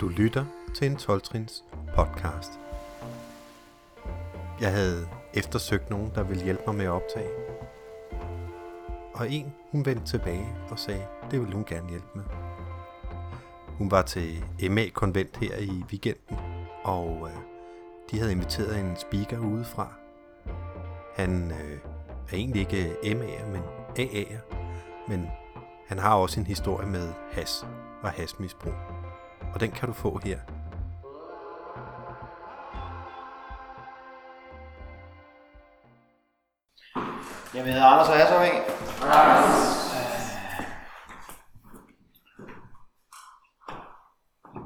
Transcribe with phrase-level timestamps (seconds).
[0.00, 1.64] Du lytter til en 12-trins
[1.96, 2.52] podcast.
[4.60, 7.30] Jeg havde eftersøgt nogen, der ville hjælpe mig med at optage.
[9.14, 12.24] Og en, hun vendte tilbage og sagde, det ville hun gerne hjælpe med.
[13.66, 16.36] Hun var til MA-konvent her i weekenden,
[16.84, 17.38] og øh,
[18.10, 19.92] de havde inviteret en speaker udefra.
[21.14, 21.78] Han øh,
[22.30, 23.62] er egentlig ikke øh, MA'er, men
[23.98, 24.54] AA'er,
[25.08, 25.26] men
[25.86, 27.66] han har også en historie med has
[28.02, 28.74] og hasmisbrug
[29.54, 30.38] og den kan du få her.
[37.54, 38.54] Jeg hedder Anders og Hasserving.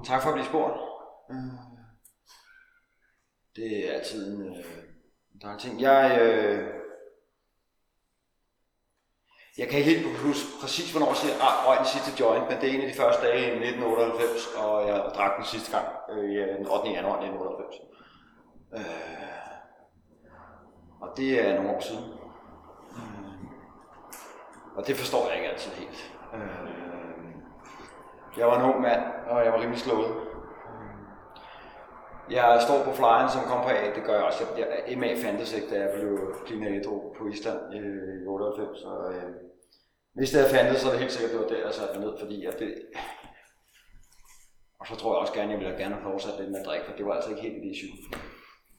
[0.06, 0.74] Tak for at blive spurgt.
[3.56, 4.64] Det er altid en, øh,
[5.42, 5.80] der er ting.
[5.80, 6.73] Jeg, øh,
[9.58, 11.36] jeg kan ikke helt huske præcis, hvornår jeg
[11.66, 14.88] røg den sidste joint, men det er en af de første dage i 1998, og
[14.88, 16.90] jeg drak den sidste gang øh, den 8.
[16.98, 17.76] januar 1998.
[18.76, 19.14] Øh,
[21.02, 22.04] og det er nogle år siden.
[22.98, 23.34] Øh,
[24.76, 26.00] og det forstår jeg ikke altid helt.
[26.34, 26.74] Øh,
[28.38, 30.10] jeg var en ung mand, og jeg var rimelig slået.
[30.10, 30.34] Øh,
[32.36, 34.44] jeg står på flyeren, som kom på A, det gør jeg også.
[34.58, 36.86] Jeg, jeg, MA fandtes ikke, da jeg blev klinet
[37.18, 38.82] på Island øh, i 98.
[38.82, 39.43] Og, øh,
[40.14, 42.00] hvis det havde fandtes, så er det helt sikkert, at det var der, jeg satte
[42.00, 42.86] ned, fordi at det...
[44.78, 46.66] Og så tror jeg også gerne, at jeg ville gerne have fortsat lidt med at
[46.66, 47.96] drikke, for det var altså ikke helt et issue,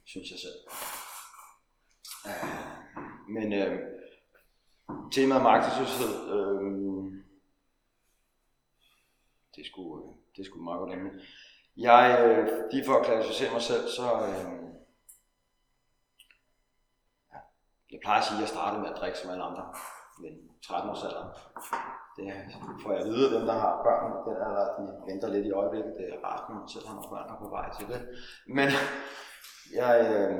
[0.05, 0.59] synes jeg selv.
[2.27, 3.79] Øh, men øh,
[5.11, 6.63] temaet magtesløshed, øh,
[9.55, 11.11] det er sgu, øh, det er sgu meget godt emne.
[11.77, 14.27] Jeg, øh, lige for at klassificere mig selv, så...
[14.27, 14.65] Øh,
[17.91, 19.73] jeg plejer at sige, at jeg startede med at drikke som alle andre,
[20.19, 21.25] men 13 års alder.
[22.17, 22.25] Det
[22.83, 25.93] får jeg at vide dem, der har børn, den alder, de venter lidt i øjeblikket.
[25.97, 28.01] Det er rart, når man selv har nogle børn, der er på vej til det.
[28.57, 28.67] Men
[29.79, 30.33] jeg, øh,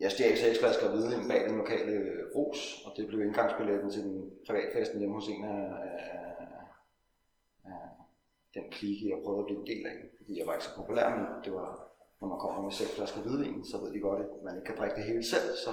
[0.00, 1.94] jeg stjal seks flasker hvidvin bag den lokale
[2.36, 6.00] ros, og det blev indgangsbilletten til den privatfesten hjemme hos en af, af,
[7.64, 7.80] af
[8.54, 11.06] den klike, jeg prøvede at blive en del af, fordi jeg var ikke så populær,
[11.16, 11.70] men det var,
[12.20, 14.78] når man kommer med seks flasker hvidvin, så ved de godt, at man ikke kan
[14.78, 15.70] drikke det hele selv, så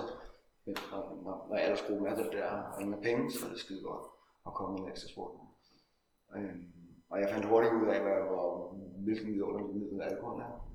[0.65, 4.05] når, når, når aldersgruppen er den der og ingen penge, så er det skide godt
[4.45, 5.31] at komme med ekstra sport.
[6.35, 6.73] Øhm,
[7.09, 8.73] og jeg fandt hurtigt ud af, hvad, hvor,
[9.05, 10.71] hvilken vidunderlig middel alkohol er.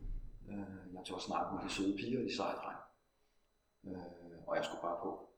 [0.48, 2.82] Øh, jeg tog at snakke med de søde piger og de seje drenge.
[3.86, 5.28] Øh, og jeg skulle bare på.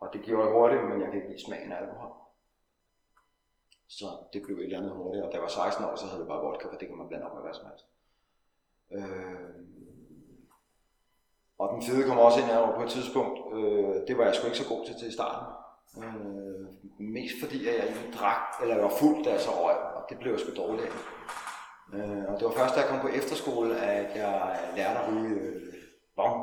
[0.00, 2.12] Og det gjorde jeg hurtigt, men jeg kan ikke lide smagen af alkohol.
[3.88, 6.20] Så det blev et eller andet hurtigt, og da jeg var 16 år, så havde
[6.20, 7.86] det bare vodka, for det kan man blande op med hvad som helst.
[8.96, 9.59] Øh,
[11.60, 13.38] og den fede kom også ind over på et tidspunkt.
[13.54, 15.46] Øh, det var jeg sgu ikke så god til til i starten.
[16.04, 16.66] Øh,
[17.18, 20.02] mest fordi, at jeg ikke drak, eller jeg var fuld, da jeg så røg, og
[20.08, 20.92] det blev jeg sgu dårligt af.
[21.96, 25.34] Øh, og det var først, da jeg kom på efterskole, at jeg lærte at ryge
[25.40, 25.74] øh,
[26.16, 26.36] bong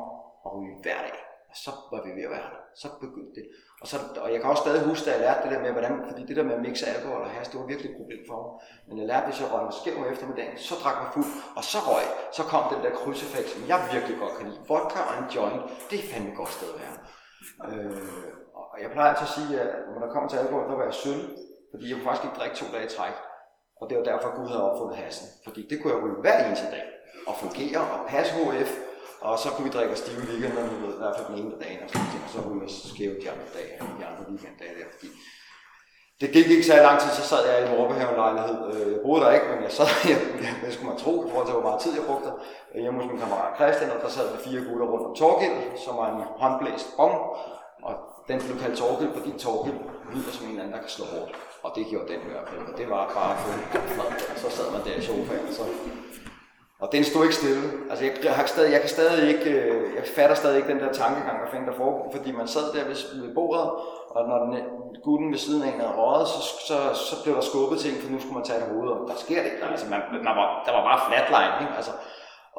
[0.44, 1.18] og ryge hver dag.
[1.50, 2.57] Og så var vi ved at være der.
[2.80, 3.46] Så begyndte det.
[3.82, 5.94] Og, så, og jeg kan også stadig huske, at jeg lærte det der med, hvordan,
[6.08, 8.36] fordi det der med at mixe alkohol og has, det var virkelig et problem for
[8.42, 8.50] mig.
[8.88, 11.64] Men jeg lærte, hvis jeg røg mig skæv om eftermiddagen, så drak jeg fuld, og
[11.72, 12.06] så røg,
[12.36, 14.60] så kom den der krydseffekt, som jeg virkelig godt kan lide.
[14.70, 16.96] Vodka og en joint, det er fandme et godt sted at være.
[17.68, 18.02] Øh,
[18.60, 20.98] og jeg plejer altid at sige, at når der kommer til alkohol, der var jeg
[21.04, 21.22] synd,
[21.72, 23.16] fordi jeg kunne faktisk ikke drikke to dage i træk.
[23.80, 25.26] Og det var derfor, Gud havde opfundet hassen.
[25.46, 26.84] Fordi det kunne jeg ryge hver eneste dag
[27.28, 28.72] og fungere og passe HF,
[29.20, 31.72] og så kunne vi drikke os stive weekenderne, ved, i hvert fald den ene dag,
[31.82, 34.88] og, sådan ting, og så kunne vi skæve de andre dage, de andre weekenddage der,
[34.94, 35.08] fordi
[36.20, 38.56] det gik ikke så lang tid, så sad jeg i en Råbehaven-lejlighed.
[38.70, 40.20] Øh, jeg boede der ikke, men jeg sad, jeg,
[40.64, 42.30] jeg, skulle man tro, i forhold til, hvor meget tid jeg brugte
[42.74, 45.56] øh, hjemme hos min kammerat Christian, og der sad vi fire gutter rundt om Torgild,
[45.84, 47.16] som var en håndblæst bong,
[47.88, 47.94] og
[48.28, 49.80] den blev kaldt Torgild, fordi Torgild
[50.12, 51.32] lyder som en eller anden, der kan slå hårdt.
[51.64, 53.50] Og det gjorde den i hvert fald, og det var bare for
[54.42, 55.64] så sad man der i sofaen, og så
[56.82, 57.64] og den stod ikke stille.
[57.90, 60.80] Altså jeg, jeg, har stadig, jeg kan stadig ikke, øh, jeg fatter stadig ikke den
[60.84, 63.68] der tankegang, hvad fanden der foregår, fordi man sad der ved, ved bordet,
[64.14, 64.52] og når den,
[65.06, 66.76] gutten ved siden af en havde røget, så, så,
[67.08, 69.38] så, blev der skubbet ting, for nu skulle man tage det hovedet, og der sker
[69.42, 69.64] det ikke.
[69.72, 71.74] Altså, man, man var, der var bare flatline, ikke?
[71.80, 71.92] Altså,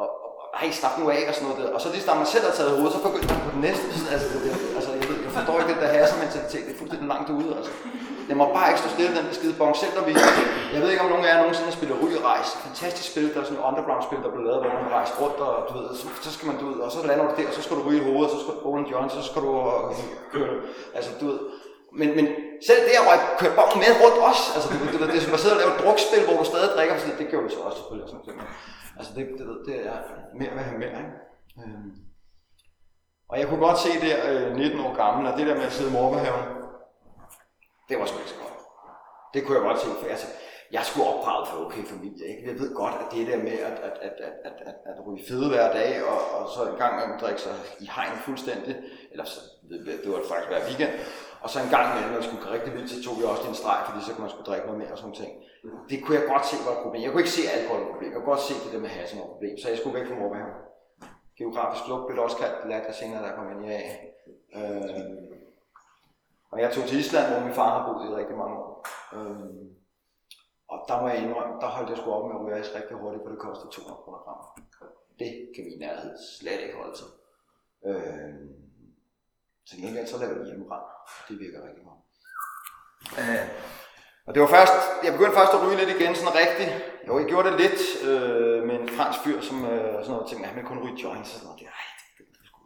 [0.02, 0.08] og,
[0.40, 1.70] og ej, slap nu af og sådan noget der.
[1.76, 3.86] Og så lige snart man selv har taget hovedet, så begyndte man på den næste.
[4.14, 7.50] Altså, det, altså jeg, jeg forstår ikke den der hassermentalitet, det er fuldstændig langt ude.
[7.58, 7.72] Altså.
[8.30, 9.74] Den må bare ikke stå stille, den skide bong.
[9.82, 10.14] Selv når vi,
[10.74, 12.50] jeg ved ikke om nogen af jer nogensinde har spillet Ry Rejs.
[12.68, 15.38] Fantastisk spil, der er sådan et underground spil, der blev lavet, hvor man rejser rundt,
[15.48, 17.54] og du ved, så, så, skal man du ud, og så lander du der, og
[17.58, 19.42] så skal du ryge i hovedet, og så skal du bruge en John, så skal
[19.48, 19.94] du øh,
[20.34, 20.54] køre,
[20.98, 21.40] altså du ved,
[22.00, 22.26] men, men
[22.68, 25.38] selv der røg kørte bongen med rundt også, altså det, det, det, det er som
[25.38, 27.62] at sidde og lave et drukspil, hvor du stadig drikker, så det gjorde vi så
[27.68, 28.08] også selvfølgelig.
[28.12, 28.48] Sådan, sådan.
[29.00, 29.98] Altså det, det, det er
[30.40, 31.16] mere hvad have mere, ikke?
[31.62, 31.90] Øhm.
[33.30, 35.76] Og jeg kunne godt se der, øh, 19 år gammel, og det der med at
[35.78, 36.46] sidde i morbehaven,
[37.90, 38.58] det var sgu ikke så godt.
[39.34, 40.28] Det kunne jeg godt tænke, for altså,
[40.72, 42.26] jeg skulle opdraget for okay familie.
[42.32, 42.42] Ikke?
[42.50, 45.24] Jeg ved godt, at det der med at, at, at, at, at, at, at ryge
[45.30, 48.74] fede hver dag, og, og så en gang imellem drikke sig i hegn fuldstændig,
[49.12, 49.40] eller så,
[49.70, 50.94] det, det var faktisk hver weekend,
[51.44, 53.46] og så en gang imellem, når jeg skulle gå rigtig vildt, så tog vi også
[53.52, 55.32] en streg, fordi så kunne man skulle drikke noget mere og sådan ting.
[55.90, 57.02] Det kunne jeg godt se var et problem.
[57.06, 58.12] Jeg kunne ikke se alkohol var et problem.
[58.12, 60.08] Jeg kunne godt se det der med hasen var et problem, så jeg skulle væk
[60.10, 60.48] fra Morberg.
[61.40, 63.82] Geografisk lugt blev det også kaldt, lærte jeg senere, der kom ind i A.
[64.60, 65.39] Øh,
[66.52, 68.88] og jeg tog til Island, hvor min far har boet i rigtig mange år.
[69.16, 69.70] Øhm,
[70.72, 73.24] og der må jeg indrømme, der holdt jeg sgu op med at ryge rigtig hurtigt,
[73.24, 74.42] for det kostede 200 kroner gram.
[75.20, 77.10] Det kan min nærhed slet ikke holde til.
[77.90, 78.48] Øhm,
[79.68, 80.86] så gengæld så laver jeg hjemmebrænd.
[81.28, 82.02] Det virker rigtig godt.
[83.20, 83.46] Øh,
[84.28, 84.76] og det var først,
[85.06, 86.72] jeg begyndte først at ryge lidt igen, sådan rigtigt.
[87.08, 90.48] Jo, jeg gjorde det lidt øh, med en fransk fyr, som øh, sådan noget, tænkte,
[90.48, 91.60] at han kunne ryge joints og sådan noget.
[91.62, 92.62] Det, ej, det, det, det, sgu.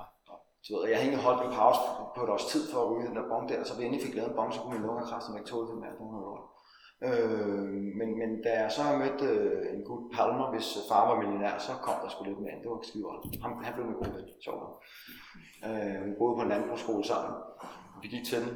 [0.00, 1.80] Og, og, så ved jeg, jeg hængte holdt en pause
[2.16, 4.06] på et års tid for at ryge den der bong der, og så vi endelig
[4.06, 5.94] fik lavet en bong, så kunne min lunger kræften ikke tåle det mere.
[5.98, 6.56] Det var
[7.02, 7.68] Øh,
[7.98, 11.20] men, men da jeg så har mødt øh, en god Palmer, hvis øh, far var
[11.20, 13.04] millionær, så kom der sgu lidt med Det var skide.
[13.42, 14.62] Han, han blev med god ven, sjovt.
[15.66, 17.32] Øh, vi boede på en landbrugsskole sammen.
[18.02, 18.52] Vi gik til den.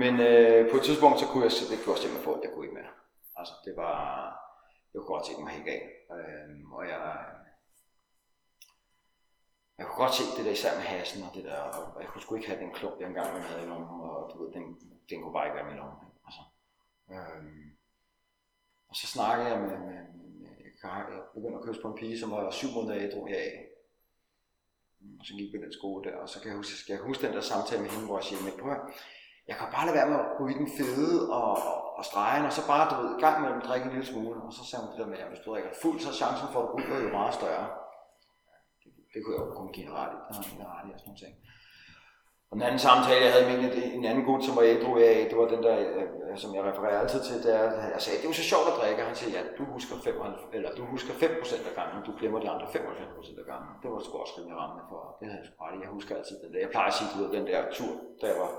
[0.00, 2.50] Men øh, på et tidspunkt, så kunne jeg, det kunne jeg simpelthen få, at jeg
[2.52, 2.92] kunne ikke mere.
[3.40, 3.98] Altså, det var,
[4.90, 5.88] jeg kunne godt tænke mig helt galt.
[6.16, 7.02] Øh, og jeg,
[9.78, 12.22] jeg kunne godt se det der især med hassen og det der, og jeg kunne
[12.22, 14.64] sgu ikke have den klump, jeg engang havde i lommen, og du ved, den,
[15.10, 15.96] den kunne bare ikke være min lomme.
[16.26, 16.42] Altså,
[17.14, 17.66] øhm,
[18.88, 20.02] og så snakkede jeg med, med,
[20.42, 20.52] med,
[20.84, 23.66] jeg begyndte at kysse på en pige, som var syv måneder ædru jeg af.
[25.20, 27.26] Og så gik vi den skole der, og så kan jeg huske, jeg kan huske
[27.26, 28.72] den der samtale med hende, hvor jeg siger, men prøv
[29.48, 31.52] jeg kan bare lade være med at ryge den fede og,
[31.98, 34.38] og stregen, og så bare, du ved, i gang med at drikke en lille smule,
[34.46, 36.48] og så sagde hun det der med, at hvis du drikker fuld, så er chancen
[36.52, 37.66] for at du ryger jo meget større.
[39.16, 41.34] Det, kunne jeg jo kun generelt, ret i, har ret i og sådan noget ting.
[42.50, 43.56] Og den anden samtale, jeg havde med
[43.98, 46.98] en anden gut, som var ældre af, det var den der, øh, som jeg refererer
[47.02, 49.16] altid til, det er, jeg sagde, det er jo så sjovt at drikke, og han
[49.20, 50.14] siger, ja, du husker 5,
[50.56, 53.70] eller du husker 5% af gangen, du glemmer de andre 95% af gangen.
[53.82, 56.36] Det var sgu også rimelig ramme for, det havde jeg sgu ret Jeg husker altid
[56.44, 58.50] den der, jeg plejer at sige, du ved, den der tur, der jeg var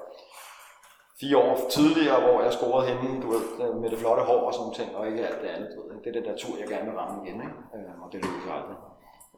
[1.21, 3.43] fire år tidligere, hvor jeg scorede hende, du ved,
[3.81, 5.95] med det flotte hår og sådan ting, og ikke alt det andet, du ved.
[6.03, 7.59] Det er den der tur, jeg gerne vil ramme igen, ikke?
[7.75, 8.77] Øhm, og det lykkedes aldrig.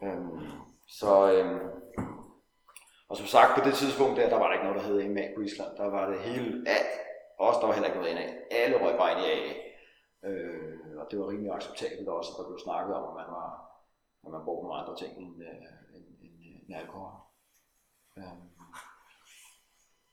[0.06, 0.40] Øhm,
[0.90, 1.60] så, øhm,
[3.10, 5.26] og som sagt, på det tidspunkt der, der var der ikke noget, der hed MA
[5.36, 5.78] på Island.
[5.78, 6.94] Der var det hele, alt,
[7.40, 8.26] også der var heller ikke noget NA.
[8.62, 9.54] Alle røg bare ind i AA.
[10.30, 13.50] Øh, og det var rimelig acceptabelt også, at der blev snakket om, at man var,
[14.26, 16.36] at man brugte nogle andre ting end, øh, end, end,
[16.68, 17.14] end alkohol.
[18.18, 18.38] Øh,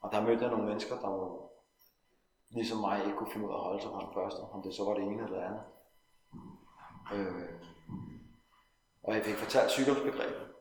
[0.02, 1.46] og der mødte jeg nogle mennesker, der var
[2.50, 4.74] ligesom mig ikke kunne finde ud af at holde sig fra den første, om det
[4.74, 5.64] så var det ene eller det andet.
[7.14, 7.48] Øh,
[9.02, 10.55] og jeg fik fortalt sygdomsbegrebet.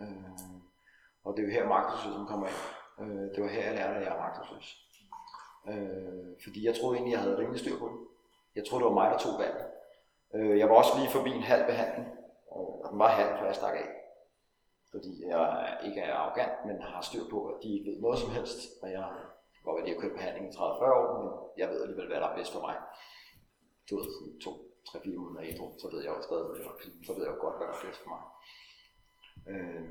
[0.00, 0.06] Øh,
[1.24, 2.62] og det er jo her magtesløsheden kommer ind.
[3.00, 4.68] Øh, det var her, jeg lærte, at jeg er magtesløs.
[5.70, 7.98] Øh, fordi jeg troede egentlig, jeg havde rimelig styr på det.
[8.56, 9.66] Jeg troede, det var mig, der tog valget.
[10.34, 12.06] Øh, jeg var også lige forbi en halv behandling,
[12.56, 13.88] og den var halv, før jeg stak af.
[14.92, 15.42] Fordi jeg
[15.86, 18.88] ikke er arrogant, men har styr på, at de ikke ved noget som helst, og
[18.96, 19.06] jeg
[19.52, 20.60] kan godt være, at de har kørt behandling i 30-40
[21.00, 21.26] år, men
[21.60, 22.76] jeg ved alligevel, hvad der er bedst for mig.
[23.88, 24.08] Du ved,
[24.44, 24.50] to,
[24.88, 26.46] tre, fire måneder ædru, så ved jeg jo stadig,
[27.06, 28.22] så ved jeg jo godt, hvad der er bedst for mig.
[29.50, 29.90] Øh,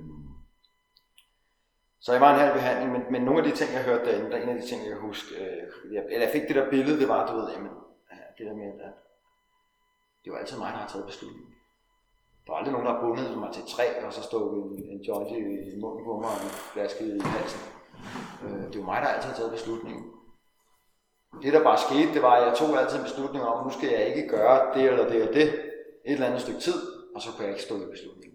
[1.99, 4.31] så jeg var en halv behandling, men, men nogle af de ting, jeg hørte derinde,
[4.31, 6.55] der er en af de ting, jeg kan huske, øh, jeg, eller jeg fik det
[6.55, 7.71] der billede, det var, du ved, jamen,
[8.37, 8.93] det der med, at
[10.23, 11.53] det var altid mig, der har taget beslutningen.
[12.45, 14.69] Der var aldrig nogen, der har bundet mig til et træ, og så stod en,
[14.93, 15.39] en joint i,
[15.71, 17.61] i munden på mig og en flaske i halsen.
[18.43, 20.03] Øh, det var mig, der altid har taget beslutningen.
[21.43, 23.89] Det, der bare skete, det var, at jeg tog altid en beslutning om, nu skal
[23.89, 26.79] jeg ikke gøre det eller det og det et eller andet stykke tid,
[27.15, 28.34] og så kan jeg ikke stå i beslutningen.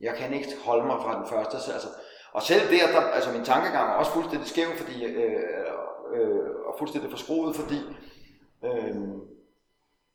[0.00, 1.88] Jeg kan ikke holde mig fra den første, altså
[2.36, 5.42] og selv der, der altså min tankegang er også fuldstændig skæv, fordi, øh,
[6.14, 7.78] øh, og fuldstændig forskruet, fordi
[8.64, 8.96] øh,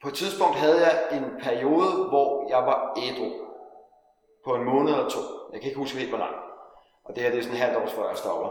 [0.01, 3.29] på et tidspunkt havde jeg en periode, hvor jeg var ædru
[4.45, 5.19] på en måned eller to.
[5.51, 6.35] Jeg kan ikke huske helt, hvor lang.
[7.05, 8.49] Og det her det er sådan en halvt års før jeg stopper.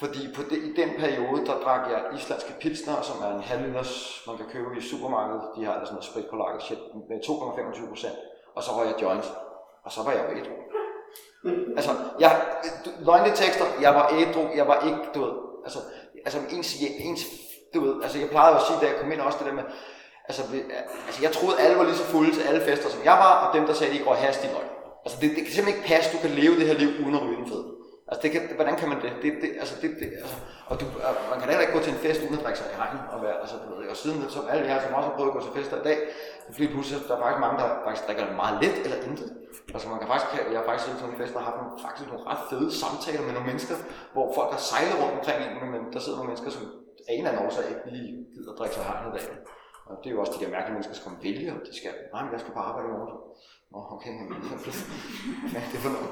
[0.00, 4.22] Fordi på det, i den periode, der drak jeg islandske pilsner, som er en halvliters,
[4.26, 5.42] man kan købe i supermarkedet.
[5.56, 8.16] De har sådan noget sprit på lager shit, med 2,25 procent.
[8.54, 9.28] Og så røg jeg joints.
[9.84, 10.54] Og så var jeg jo ædru.
[11.76, 12.42] Altså, jeg,
[13.00, 15.32] løgnetekster, jeg var ædru, jeg var ikke, du ved,
[15.64, 15.78] altså,
[16.24, 17.20] altså ens, ens,
[17.74, 19.64] du ved, altså jeg plejede at sige, da jeg kom ind også det der med,
[20.28, 20.42] altså,
[21.06, 23.54] altså jeg troede alle var lige så fulde til alle fester, som jeg var, og
[23.56, 24.66] dem, der sagde, at de ikke røg hast, de løg.
[25.04, 27.22] Altså det, det kan simpelthen ikke passe, du kan leve det her liv uden at
[27.22, 27.64] ryge en fed.
[28.08, 29.12] Altså, det kan, hvordan kan man det?
[29.22, 30.36] det, det altså, det, det altså,
[30.70, 30.84] og du,
[31.30, 32.98] man kan heller ikke gå til en fest uden at drikke sig i regn.
[33.12, 35.36] Og, være, altså, du ved, og siden, som alle jer, som også har prøvet at
[35.36, 35.98] gå til fester i dag,
[36.44, 39.28] så fordi pludselig, der er faktisk mange, der faktisk drikker meget let eller intet.
[39.74, 42.06] Altså, man kan faktisk, jeg har faktisk til en fest, der har haft nogle, faktisk
[42.10, 43.76] nogle ret fede samtaler med nogle mennesker,
[44.14, 46.64] hvor folk har sejlet rundt omkring en, men der sidder nogle mennesker, som
[47.08, 49.26] af en eller anden årsag ikke lige gider at drikke sig hegnet af.
[49.88, 51.92] Og det er jo også de der mærkelige mennesker, som skal vælge, og de skal,
[52.14, 53.18] nej, men jeg skal bare arbejde i morgen.
[53.72, 54.12] Nå, okay,
[55.50, 56.10] hvad er det for noget?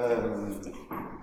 [0.00, 0.50] Øhm,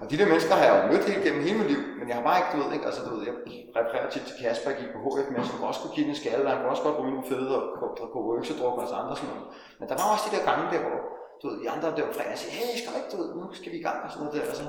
[0.01, 2.15] og de der mennesker har jeg jo mødt helt gennem hele mit liv, men jeg
[2.17, 3.35] har bare ikke, du ved, ikke, altså du ved, jeg
[3.77, 6.49] refererer tit til Kasper, jeg gik på HF med, som også kunne give en skalle,
[6.49, 7.65] han kunne også godt ryge nogle fede og
[8.13, 9.45] kunne øksedruk og så andre sådan noget.
[9.79, 10.97] Men der var også de der gange der, hvor
[11.43, 13.71] du ved, de andre der var og siger, hey, skal ikke, du ved, nu skal
[13.73, 14.49] vi i gang og sådan noget der.
[14.51, 14.63] Og så,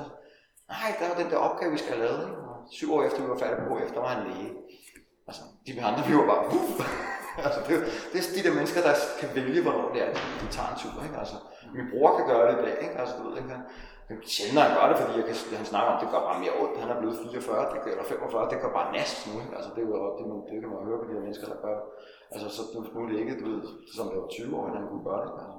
[0.73, 2.21] nej, der er den der opgave, vi skal have lavet.
[2.27, 2.39] Ikke?
[2.49, 4.49] Og syv år efter vi var færdige på HF, der var han læge.
[5.29, 6.43] Altså, de andre, vi var bare,
[7.47, 7.75] altså, det,
[8.11, 10.95] det, er de der mennesker, der kan vælge, hvornår det er, de tager en tur.
[11.07, 11.17] Ikke?
[11.23, 11.37] Altså,
[11.77, 12.95] min bror kan gøre det i dag, ikke?
[13.01, 13.51] Altså, du ved, ikke?
[13.55, 13.63] Han,
[14.33, 16.81] sjældent, han gør det, fordi jeg kan, han snakker om, det gør bare mere ondt.
[16.83, 19.33] Han er blevet 44, det gør, eller 45, det gør bare næst nu.
[19.43, 19.53] Ikke?
[19.57, 21.59] Altså, det, er jo, det, man, det kan man høre på de her mennesker, der
[21.65, 21.77] gør
[22.33, 22.61] Altså, så
[22.93, 23.61] nu er det ikke, du ved,
[23.95, 25.33] som det var 20 år, at han kunne gøre det.
[25.41, 25.54] Altså.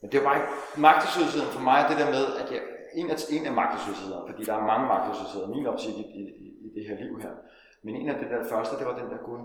[0.00, 0.52] Men det er bare ikke
[0.86, 2.62] magtesløsheden for mig, det der med, at jeg,
[3.00, 6.22] en af, en af magtesløsheder, fordi der er mange magtesløsheder, min opsigt i, i,
[6.64, 7.34] i, det her liv her.
[7.84, 9.40] Men en af det der første, det var den der Gud.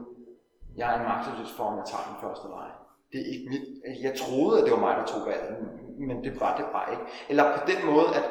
[0.79, 2.69] Jeg er en magtesløs for, om jeg tager den første vej.
[3.11, 3.65] Det er ikke mit.
[4.07, 5.55] Jeg troede, at det var mig, der tog valget,
[6.07, 7.05] men det var det bare ikke.
[7.29, 8.25] Eller på den måde, at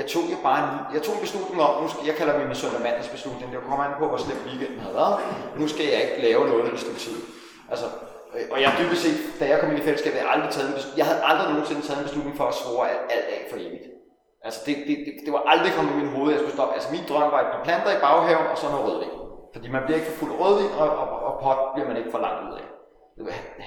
[0.00, 2.60] jeg tog jeg bare en, jeg tog en beslutning om, nu skal, jeg kalder min
[2.62, 5.16] søndag mandags beslutning, det kommer an på, hvor slem weekenden havde været.
[5.60, 7.18] Nu skal jeg ikke lave noget i et stykke tid.
[7.72, 7.86] Altså,
[8.52, 10.98] og jeg dybest set, da jeg kom ind i fællesskabet, jeg, aldrig taget en beslutning,
[11.00, 13.86] jeg havde aldrig nogensinde taget en beslutning for at svore alt, alt af for evigt.
[14.46, 16.74] Altså, det, det, det, det, var aldrig kommet i min hoved, at jeg skulle stoppe.
[16.76, 19.14] Altså, min drøm var et par planter i baghaven, og så noget rødvin.
[19.54, 22.22] Fordi man bliver ikke for fuld rødvin, og, og, og pot bliver man ikke for
[22.26, 22.66] langt ud af.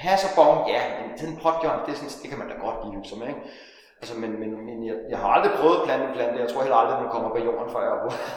[0.06, 2.56] Has og bong, ja, men til en potjon, det, synes, sådan, det kan man da
[2.66, 3.44] godt give hygge sig med, ikke?
[4.02, 6.42] Altså, men, men, men jeg, jeg, har aldrig prøvet at plante en plante.
[6.44, 7.94] Jeg tror heller aldrig, den kommer på jorden, før jeg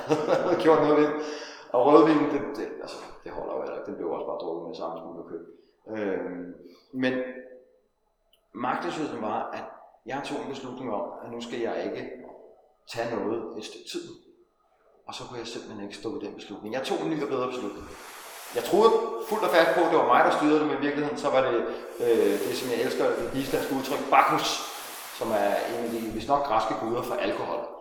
[0.53, 1.09] har gjort noget ved
[1.75, 3.89] Og rødvin, det, det, altså, det holder jo heller ikke.
[3.89, 5.45] Den blev også bare drukket med samme smule køb.
[5.91, 6.19] Øh,
[6.93, 7.15] men
[8.55, 9.65] magtesløsheden var, at
[10.07, 12.11] jeg tog en beslutning om, at nu skal jeg ikke
[12.93, 14.09] tage noget et stykke tid.
[15.07, 16.75] Og så kunne jeg simpelthen ikke stå ved den beslutning.
[16.75, 17.87] Jeg tog en ny og bedre beslutning.
[18.55, 18.93] Jeg troede
[19.29, 21.31] fuldt og fast på, at det var mig, der styrede det, men i virkeligheden så
[21.31, 21.55] var det
[22.01, 24.49] øh, det, som jeg elsker, det islandske udtryk, bakus,
[25.19, 27.74] som er en af de, hvis nok græske guder for alkohol.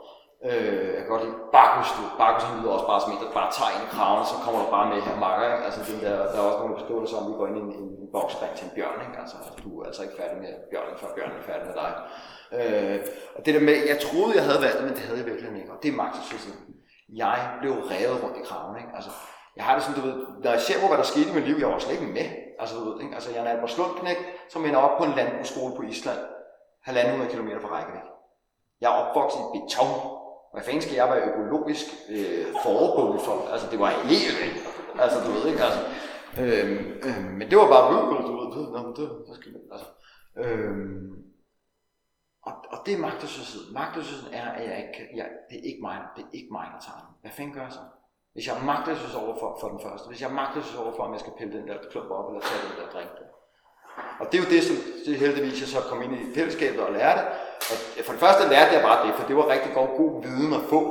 [0.50, 2.04] Øh, jeg kan godt lide Bacchus, du.
[2.22, 4.68] Bakus lyder også bare som en, der bare tager en i kraven, så kommer du
[4.76, 5.66] bare med her makker, ikke?
[5.68, 7.90] Altså, den der, der er også nogle beskrivelser om, vi går ind i en, en,
[8.04, 9.18] en boksring til en bjørn, ikke?
[9.24, 11.92] Altså, du er altså ikke færdig med bjørnen, før bjørnen er færdig med dig.
[12.58, 13.00] Øh,
[13.36, 15.74] og det der med, jeg troede, jeg havde valgt men det havde jeg virkelig ikke,
[15.76, 16.56] og det er magtesløshed.
[17.24, 18.92] Jeg blev revet rundt i kraven, ikke?
[18.98, 19.12] Altså,
[19.58, 21.48] jeg har det sådan, du ved, når jeg ser på, hvad der skete i mit
[21.50, 22.28] liv, jeg var slet ikke med.
[22.62, 23.16] Altså, du ved, ikke?
[23.18, 24.20] altså jeg er en Albert Slundknæk,
[24.54, 26.22] som ender op på en landbrugsskole på Island,
[26.88, 28.08] halvanden km kilometer fra Reykjavik.
[28.82, 30.23] Jeg er opvokset i beton.
[30.54, 33.36] Hvad fanden skal jeg være økologisk øh, forbundet for?
[33.54, 34.60] Altså, det var helt vildt.
[35.04, 35.82] Altså, du ved ikke, altså.
[36.44, 38.48] Øhm, øhm, men det var bare vildt, du ved.
[38.56, 39.88] Det, nå, det, det skal altså.
[40.44, 41.12] Øhm,
[42.48, 43.64] og, og det er magtesløshed.
[43.80, 46.82] Magtesløsheden er, at jeg ikke, jeg, det er ikke mig, det er ikke mig, der
[46.86, 47.12] tager den.
[47.22, 47.84] Hvad fanden gør jeg så?
[48.34, 51.04] Hvis jeg er magtesløs over for, for den første, hvis jeg er magtesløs over for,
[51.04, 53.30] om jeg skal pille den der klump op, eller tage den der drink der,
[54.20, 56.94] og det er jo det, som det heldigvis jeg så kom ind i fællesskabet og
[56.94, 57.22] lærte.
[57.72, 60.54] At for det første lærte jeg bare det, for det var rigtig god, god viden
[60.54, 60.82] at få.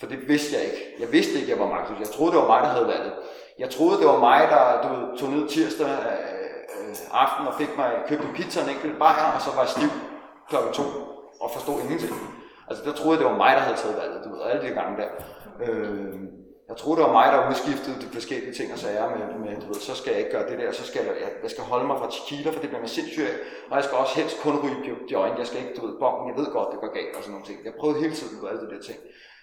[0.00, 0.80] For det vidste jeg ikke.
[1.00, 2.00] Jeg vidste ikke, at jeg var magtesløs.
[2.00, 3.12] Jeg troede, det var mig, der havde valget.
[3.58, 7.76] Jeg troede, det var mig, der du, tog ned tirsdag øh, øh, aften og fik
[7.76, 9.90] mig købt en pizza og en enkelt bajer, og så var jeg stiv
[10.48, 10.82] klokken to
[11.40, 12.12] og forstod ingenting.
[12.68, 14.74] Altså der troede jeg, det var mig, der havde taget valget, du ved, alle de
[14.74, 15.10] gange der.
[15.64, 16.14] Øh,
[16.68, 19.66] jeg troede, det var mig, der udskiftede de forskellige ting og sager med, med du
[19.72, 21.86] ved, så skal jeg ikke gøre det der, så skal jeg, jeg, jeg skal holde
[21.90, 23.34] mig fra tequila, for det bliver mig sindssygt
[23.70, 26.36] og jeg skal også helst kun ryge joint, jeg skal ikke, du ved, bongen, jeg
[26.40, 27.58] ved godt, det går galt og sådan nogle ting.
[27.68, 28.98] Jeg prøvede hele tiden med alle de der ting,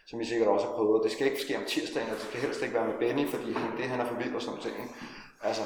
[0.09, 2.39] som I sikkert også har prøvet, det skal ikke ske om tirsdagen, og det skal
[2.45, 4.65] helst ikke være med Benny, fordi han, det han er for vild og sådan nogle
[4.67, 4.75] ting.
[4.83, 4.95] Ikke?
[5.49, 5.63] Altså,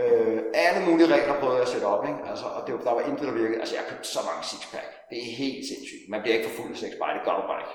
[0.00, 2.20] øh, alle mulige regler prøvede jeg at sætte op, ikke?
[2.30, 3.60] Altså, og det, der var intet, der virkede.
[3.62, 4.88] Altså, jeg købte så mange sixpack.
[5.10, 6.04] Det er helt sindssygt.
[6.12, 7.74] Man bliver ikke for fuld af sex, bare det gør du bare ikke.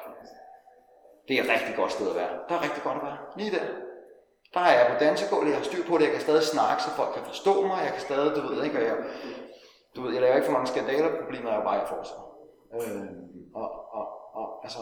[1.27, 2.33] Det er et rigtig godt sted at være.
[2.49, 3.17] Der er rigtig godt at være.
[3.37, 3.65] Lige der.
[4.53, 6.89] Der er jeg på dansegulvet, jeg har styr på det, jeg kan stadig snakke, så
[6.89, 8.97] folk kan forstå mig, jeg kan stadig, du ved ikke, jeg,
[9.95, 12.19] du ved, jeg laver ikke for mange skandaler, problemet er bare, at jeg får sig.
[12.75, 13.07] Øh,
[13.61, 13.67] og,
[13.97, 14.05] og,
[14.39, 14.79] og, altså,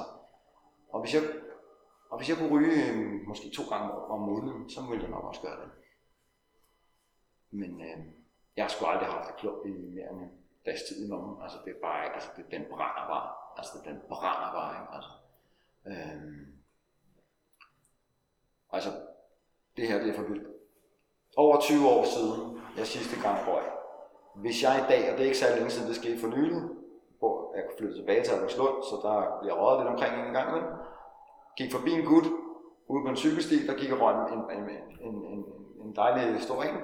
[0.93, 1.23] og hvis jeg,
[2.11, 5.25] og hvis jeg kunne ryge øh, måske to gange om måneden, så ville jeg nok
[5.31, 5.69] også gøre det.
[7.51, 7.97] Men øh,
[8.55, 10.31] jeg har sgu aldrig haft det klogt i mere end en
[10.65, 11.35] dags tid i lommen.
[11.43, 13.29] Altså det er bare, altså det, den brænder bare.
[13.57, 14.93] Altså den brænder bare, ikke?
[14.95, 15.11] Altså,
[15.87, 16.45] Øhm,
[18.71, 18.89] altså,
[19.77, 20.47] det her det er for vildt.
[21.37, 23.63] Over 20 år siden, jeg sidste gang røg.
[24.35, 26.61] Hvis jeg i dag, og det er ikke særlig længe siden det skete for nylig,
[27.19, 30.47] hvor jeg kunne flytte tilbage til Albertslund, så der bliver røget lidt omkring en gang
[30.49, 30.71] imellem.
[31.57, 32.27] Gik forbi en gut
[32.91, 34.63] ude på en cykelsti, der gik og røg en, en,
[35.07, 35.41] en, en,
[35.83, 36.77] en dejlig stor en,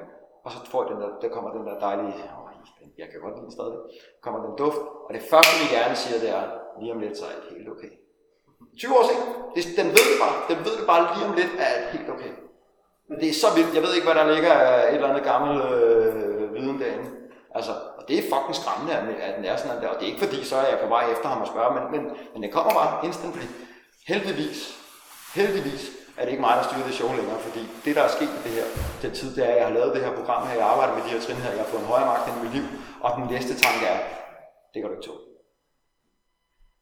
[0.43, 2.51] og så får jeg den der, der kommer den der dejlige, åh,
[2.97, 3.77] jeg kan godt lide den stadig,
[4.21, 6.43] kommer den duft, og det første, vi gerne siger, det er,
[6.79, 7.91] lige om lidt, så er det helt okay.
[8.79, 9.23] 20 år siden.
[9.55, 10.35] Det, den ved det bare.
[10.51, 12.31] Den ved det bare lige om lidt, at alt helt okay.
[13.21, 13.75] Det er så vildt.
[13.77, 17.09] Jeg ved ikke, hvad der ligger af et eller andet gammel øh, viden derinde.
[17.55, 18.93] Altså, og det er fucking skræmmende,
[19.27, 19.87] at den er sådan der.
[19.87, 21.83] Og det er ikke fordi, så er jeg på vej efter ham og spørge, men,
[21.93, 22.01] men,
[22.33, 23.47] men det kommer bare instantly.
[24.07, 24.59] Heldigvis,
[25.35, 25.83] heldigvis
[26.17, 28.41] er det ikke mig, der styrer det show længere, fordi det, der er sket i
[28.45, 28.67] det her,
[29.01, 31.03] den tid, det er, at jeg har lavet det her program her, jeg arbejder med
[31.03, 32.65] de her trin her, jeg har fået en højere magt i mit liv,
[33.01, 33.97] og den næste tanke er,
[34.71, 35.30] det kan du ikke tåle.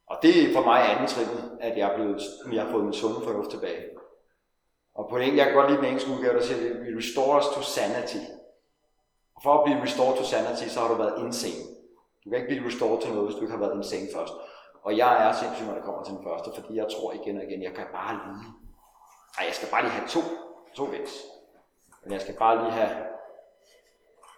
[0.09, 2.93] Og det er for mig anden trinnet, at jeg, er blevet, jeg har fået min
[2.93, 3.83] sunde fornuft tilbage.
[4.95, 7.45] Og på en, jeg kan godt lide den engelske udgave, der siger, vi restore us
[7.55, 8.23] to sanity.
[9.35, 11.63] Og for at blive restored to sanity, så har du været insane.
[12.23, 14.33] Du kan ikke blive restored til noget, hvis du ikke har været insane først.
[14.83, 17.43] Og jeg er sindssyg, når det kommer til den første, fordi jeg tror igen og
[17.43, 18.45] igen, jeg kan bare lige
[19.37, 20.19] ej, jeg skal bare lige have to,
[20.75, 21.13] to vins.
[22.03, 22.91] Men jeg skal bare lige have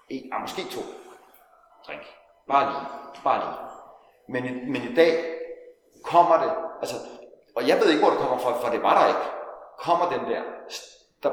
[0.10, 0.82] en, ah, måske to
[1.88, 2.02] drink.
[2.48, 2.88] Bare lige,
[3.24, 3.58] bare lige.
[4.34, 5.41] Men, men i dag
[6.04, 6.96] kommer det, altså,
[7.56, 9.26] og jeg ved ikke, hvor det kommer fra, for det var der ikke.
[9.80, 10.42] Kommer den der,
[11.24, 11.32] der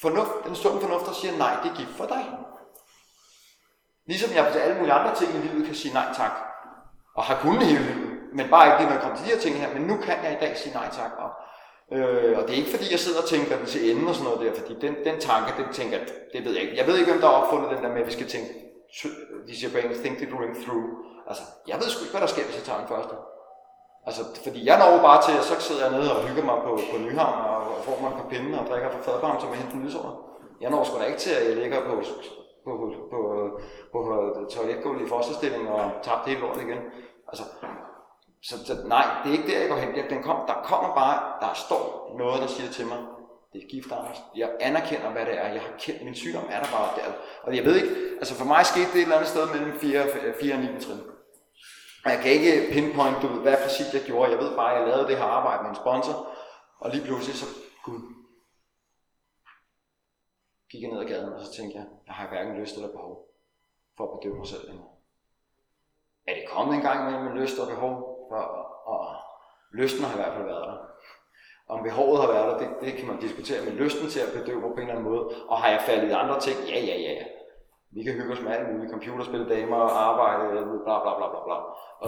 [0.00, 2.24] fornuft, den sunde fornuft, der siger, nej, det er gift for dig.
[4.06, 6.32] Ligesom jeg til alle mulige andre ting i livet kan sige nej tak,
[7.14, 9.40] og har kunnet hele livet, men bare ikke lige når jeg kommer til de her
[9.40, 11.30] ting her, men nu kan jeg i dag sige nej tak, og
[11.92, 14.30] Øh, og det er ikke fordi, jeg sidder og tænker den til ende og sådan
[14.30, 15.98] noget der, fordi den, den tanke, den tænker,
[16.32, 16.76] det ved jeg ikke.
[16.76, 18.50] Jeg ved ikke, hvem der har opfundet den der med, at vi skal tænke,
[19.48, 20.86] de siger på engelsk, think the ring through.
[21.28, 23.14] Altså, jeg ved sgu ikke, hvad der sker, hvis jeg tager den første.
[24.08, 26.72] Altså, fordi jeg når bare til, at så sidder jeg nede og hygger mig på,
[26.90, 29.58] på Nyhavn og, og får mig en par pinde og drikker fra fadbarm, som jeg
[29.60, 30.06] henter lysår.
[30.60, 31.94] Jeg når sgu da ikke til, at jeg ligger på,
[32.64, 33.20] på, på, på,
[33.92, 34.00] på,
[34.54, 36.80] toiletgulvet i fosterstilling og tabt det hele lortet igen.
[37.30, 37.44] Altså,
[38.48, 39.90] så, så nej, det er ikke der, jeg går hen.
[40.14, 41.82] Den kom, der kommer bare, der står
[42.18, 43.00] noget, der siger til mig,
[43.52, 44.20] det er gift, Anders.
[44.36, 45.48] Jeg anerkender, hvad det er.
[45.56, 47.08] Jeg har kendt, min sygdom er der bare der.
[47.42, 50.02] Og jeg ved ikke, altså for mig skete det et eller andet sted mellem 4,
[50.40, 51.17] 4 og 9 trin.
[52.08, 54.30] Og jeg kan ikke pinpoint, du ved, hvad præcis jeg gjorde.
[54.30, 56.16] Jeg ved bare, at jeg lavede det her arbejde med en sponsor.
[56.78, 57.46] Og lige pludselig så,
[57.84, 58.00] gud,
[60.70, 63.12] gik jeg ned ad gaden, og så tænkte jeg, jeg har hverken lyst eller behov
[63.96, 64.88] for at bedøve mig selv længere.
[66.26, 67.92] Er det kommet en gang med med lyst og behov?
[68.30, 68.46] og,
[68.86, 69.16] og
[69.72, 70.78] lysten har i hvert fald været der.
[71.68, 74.60] Om behovet har været der, det, det kan man diskutere, men lysten til at bedøve
[74.60, 76.56] på en eller anden måde, og har jeg faldet i andre ting?
[76.68, 77.24] Ja, ja, ja, ja.
[77.94, 80.46] Vi kan hygge os med alt muligt, computerspil, damer, arbejde,
[80.84, 81.58] bla bla bla bla bla.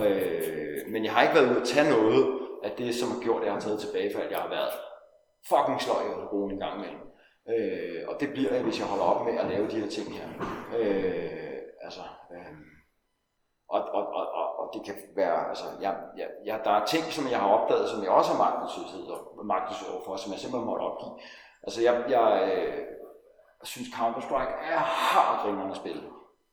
[0.00, 3.40] Øh, men jeg har ikke været ude at tage noget af det, som har gjort,
[3.40, 4.72] at jeg har taget tilbage, for at jeg har været
[5.50, 7.04] fucking sløj og roen en gang imellem.
[7.52, 10.08] Øh, og det bliver jeg, hvis jeg holder op med at lave de her ting
[10.18, 10.28] her.
[10.78, 12.54] Øh, altså, øh,
[13.74, 17.04] og, og, og, og, og det kan være, altså, jeg, jeg, jeg, der er ting,
[17.04, 19.02] som jeg har opdaget, som jeg også har magtesløshed
[19.38, 21.14] og magtesløshed som jeg simpelthen måtte opgive.
[21.66, 22.78] Altså, jeg, jeg øh,
[23.64, 26.02] synes Counter-Strike er hardt spil.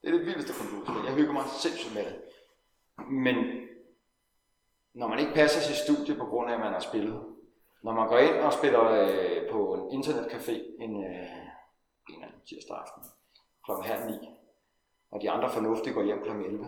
[0.02, 1.06] Det er det vildeste computerspil.
[1.06, 2.15] Jeg hygger mig sindssygt med det.
[3.10, 3.36] Men
[4.93, 7.24] når man ikke passer sit studie på grund af, at man har spillet,
[7.84, 11.30] når man går ind og spiller øh, på en internetcafé en, øh,
[12.10, 13.04] en anden tirsdag aften
[13.65, 13.72] kl.
[13.72, 14.17] halv ni,
[15.12, 16.30] og de andre fornuftige går hjem kl.
[16.30, 16.65] 11,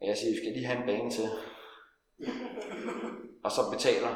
[0.00, 1.28] og jeg siger, vi skal lige have en bane til.
[3.44, 4.08] Og så betaler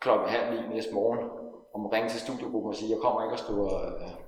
[0.00, 1.30] klokken halv ni næste morgen,
[1.74, 4.27] og må ringe til studiegruppen og sige, jeg kommer ikke og skriver øh,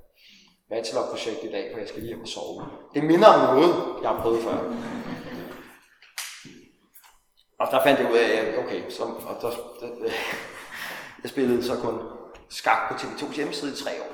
[0.71, 2.67] bachelorprojekt i dag, for jeg skal lige hjem og sove.
[2.95, 4.59] Det minder om noget, jeg har prøvet før.
[7.59, 10.11] Og der fandt jeg ud af, okay, så, og der, der,
[11.23, 11.99] jeg spillede så kun
[12.49, 14.13] skak på TV2's hjemmeside i tre år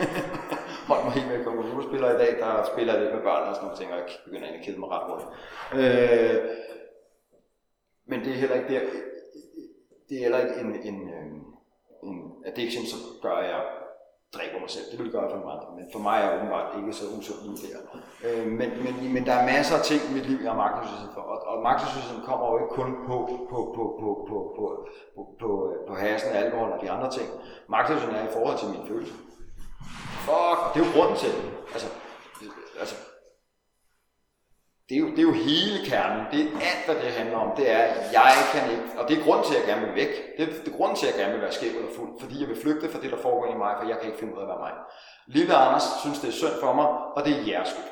[0.88, 3.78] holdt mig helt med computerspillere i dag, der spiller lidt med børn og sådan nogle
[3.78, 5.30] ting, og jeg begynder at kede mig ret hurtigt.
[5.78, 6.38] Øh,
[8.06, 8.80] men det er heller ikke der,
[10.08, 11.26] det er heller ikke en, en, øh,
[12.02, 13.62] en addiction, som gør, at jeg
[14.34, 14.86] dræber mig selv.
[14.90, 17.72] Det vil gøre for andre, men for mig er jeg åbenbart ikke så usundt lige
[17.74, 17.80] der.
[18.26, 21.10] Øh, men, men, men der er masser af ting i mit liv, jeg har magtesløshed
[21.16, 23.16] for, og, og magtesløsheden kommer jo ikke kun på,
[23.50, 24.66] på, på, på, på, på,
[25.16, 25.48] på, på,
[25.88, 27.28] på hasen, alkohol og de andre ting.
[27.68, 29.16] Magtesløsheden er i forhold til mine følelser.
[30.26, 31.44] Fuck, det er jo grunden til det.
[31.74, 31.88] Altså,
[32.80, 32.96] altså
[34.90, 36.20] det er, jo, det er jo hele kernen.
[36.32, 37.50] Det er alt, hvad det handler om.
[37.56, 39.94] Det er, at jeg kan ikke, og det er grund til, at jeg gerne vil
[40.02, 40.12] væk.
[40.36, 42.34] Det er, det er grund til, at jeg gerne vil være skæv og fuld, fordi
[42.40, 44.40] jeg vil flygte fra det, der foregår i mig, for jeg kan ikke finde ud
[44.40, 44.74] af at være mig.
[45.36, 47.90] Lille Anders synes, det er synd for mig, og det er jeres skyld.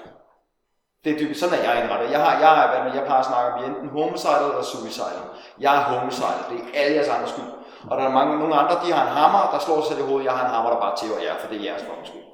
[1.05, 2.07] Det er dybest, sådan er jeg indrettet.
[2.15, 5.25] Jeg, har, jeg, er, jeg plejer at snakke om, enten homicidal eller suicidal.
[5.65, 6.39] Jeg er homicidal.
[6.51, 7.51] Det er alle jeres andres skyld.
[7.91, 10.25] Og der er mange, nogle andre, de har en hammer, der slår sig i hovedet.
[10.29, 12.27] Jeg har en hammer, der bare tæver jer, for det er jeres fucking skyld.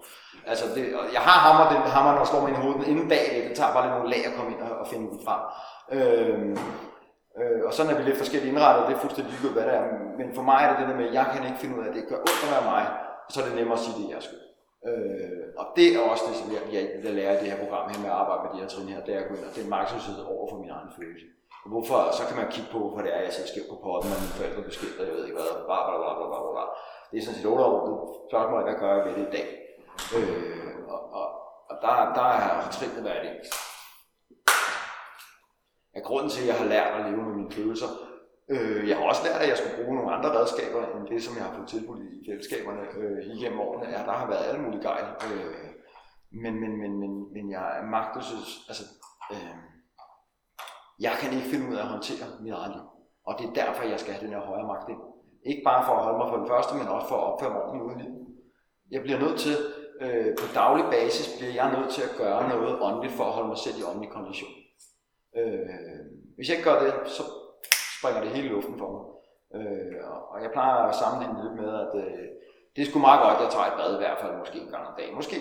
[0.51, 0.83] Altså, det,
[1.17, 3.49] jeg har hammer, den hammer, der slår mig i hovedet inden bagved.
[3.49, 5.43] Det tager bare lidt nogle lag at komme ind og, og finde den frem.
[5.97, 6.53] Øhm,
[7.41, 9.85] øh, og sådan er vi lidt forskelligt indrettet, det er fuldstændig ligegyldigt, hvad det er.
[10.21, 11.89] Men for mig er det det der med, at jeg kan ikke finde ud af,
[11.89, 12.85] at det gør ondt at være mig,
[13.33, 14.45] så er det nemmere at sige, at det er jeres skyld.
[14.89, 17.85] Øh, og det er også det, som jeg, jeg, jeg lærer i det her program
[17.93, 19.55] her med at arbejde med de her trin her, det er at gå ind og
[19.57, 21.27] det er over for min egen følelse.
[21.65, 24.11] Og Hvorfor, så kan man kigge på, hvorfor det er, jeg sidder skævt på potten,
[24.15, 26.65] og mine forældre bliver jeg ved ikke hvad, bla bla bla bla bla bla.
[27.11, 27.95] Det er sådan set 8 år, det
[28.31, 29.47] spørgsmål er, hvad gør jeg ved det i dag?
[30.17, 31.27] Øh, og, og,
[31.71, 33.51] og der, der er trinnet været det.
[35.95, 37.87] Er grunden til, at jeg har lært at leve med mine følelser,
[38.49, 41.37] Øh, jeg har også lært, at jeg skulle bruge nogle andre redskaber, end det, som
[41.37, 43.87] jeg har fået tilbudt i fællesskaberne øh, igennem årene.
[43.95, 45.05] Ja, der har været alle mulige gejl.
[45.27, 45.69] Øh,
[46.43, 48.51] men, men, men, men, men jeg er magtløs.
[48.69, 48.85] Altså,
[49.33, 49.57] øh,
[51.01, 52.87] jeg kan ikke finde ud af at håndtere mit eget liv.
[53.27, 55.03] Og det er derfor, jeg skal have den her højere magt ind.
[55.51, 57.63] Ikke bare for at holde mig for den første, men også for at opføre mig
[57.63, 58.13] ordentligt uden liv.
[58.91, 59.57] Jeg bliver nødt til,
[60.05, 63.49] øh, på daglig basis, bliver jeg nødt til at gøre noget åndeligt for at holde
[63.49, 64.55] mig selv i åndelig kondition.
[65.39, 65.69] Øh,
[66.37, 67.23] hvis jeg ikke gør det, så
[67.99, 69.05] springer det hele luften for mig.
[69.57, 69.97] Øh,
[70.33, 72.29] og jeg plejer at sammenligne lidt med, at øh,
[72.75, 74.73] det er sgu meget godt, at jeg tager et bad i hvert fald måske en
[74.75, 75.15] gang om dagen.
[75.21, 75.37] Måske,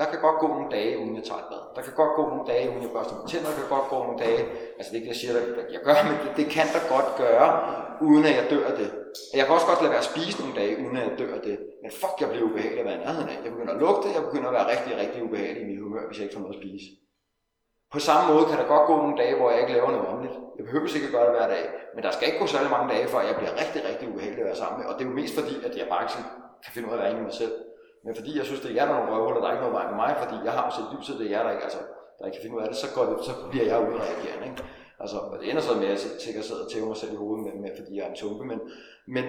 [0.00, 1.62] der kan godt gå nogle dage, uden jeg tager et bad.
[1.76, 3.50] Der kan godt gå nogle dage, uden jeg børster mine tænder.
[3.50, 4.40] Der kan godt gå nogle dage,
[4.78, 7.08] altså det er ikke, jeg siger, at jeg gør, men det, det kan der godt
[7.24, 7.48] gøre,
[8.08, 8.88] uden at jeg dør af det.
[9.38, 11.42] Jeg kan også godt lade være at spise nogle dage, uden at jeg dør af
[11.48, 11.56] det.
[11.82, 13.38] Men fuck, jeg bliver ubehagelig at være nærheden af.
[13.44, 16.16] Jeg begynder at lugte, jeg begynder at være rigtig, rigtig ubehagelig i mit humør, hvis
[16.18, 16.88] jeg ikke får noget at spise.
[17.94, 20.36] På samme måde kan der godt gå nogle dage, hvor jeg ikke laver noget åndeligt.
[20.56, 21.64] Jeg behøver ikke at gøre det hver dag,
[21.94, 24.48] men der skal ikke gå særlig mange dage, før jeg bliver rigtig, rigtig ubehagelig at
[24.50, 24.86] være sammen med.
[24.88, 26.16] Og det er jo mest fordi, at jeg bare ikke
[26.64, 27.54] kan finde ud af at være inde i mig selv.
[28.04, 29.78] Men fordi jeg synes, det er jer, der er nogle røvhuller, der er ikke noget
[29.80, 31.80] vej med mig, fordi jeg har jo set lyset, det er jer, der ikke, altså,
[32.18, 34.46] der ikke kan finde ud af det, så, går det, så bliver jeg udreagerende.
[34.50, 34.62] Ikke?
[35.02, 37.20] Altså, og det ender så med, at jeg sikkert sidder og tæver mig selv i
[37.22, 38.60] hovedet med, med fordi jeg er en tumpe, men,
[39.16, 39.24] men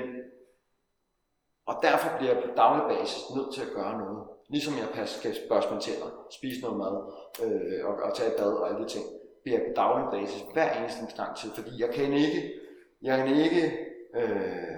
[1.65, 4.19] og derfor bliver jeg på daglig basis nødt til at gøre noget.
[4.49, 6.95] Ligesom jeg passer, kan børste mine tænder, spise noget mad
[7.43, 9.05] øh, og, og tage et bad og alle de ting,
[9.43, 12.41] bliver jeg på daglig basis hver eneste gang til, fordi jeg kan ikke,
[13.01, 13.63] jeg kan ikke,
[14.15, 14.72] øh,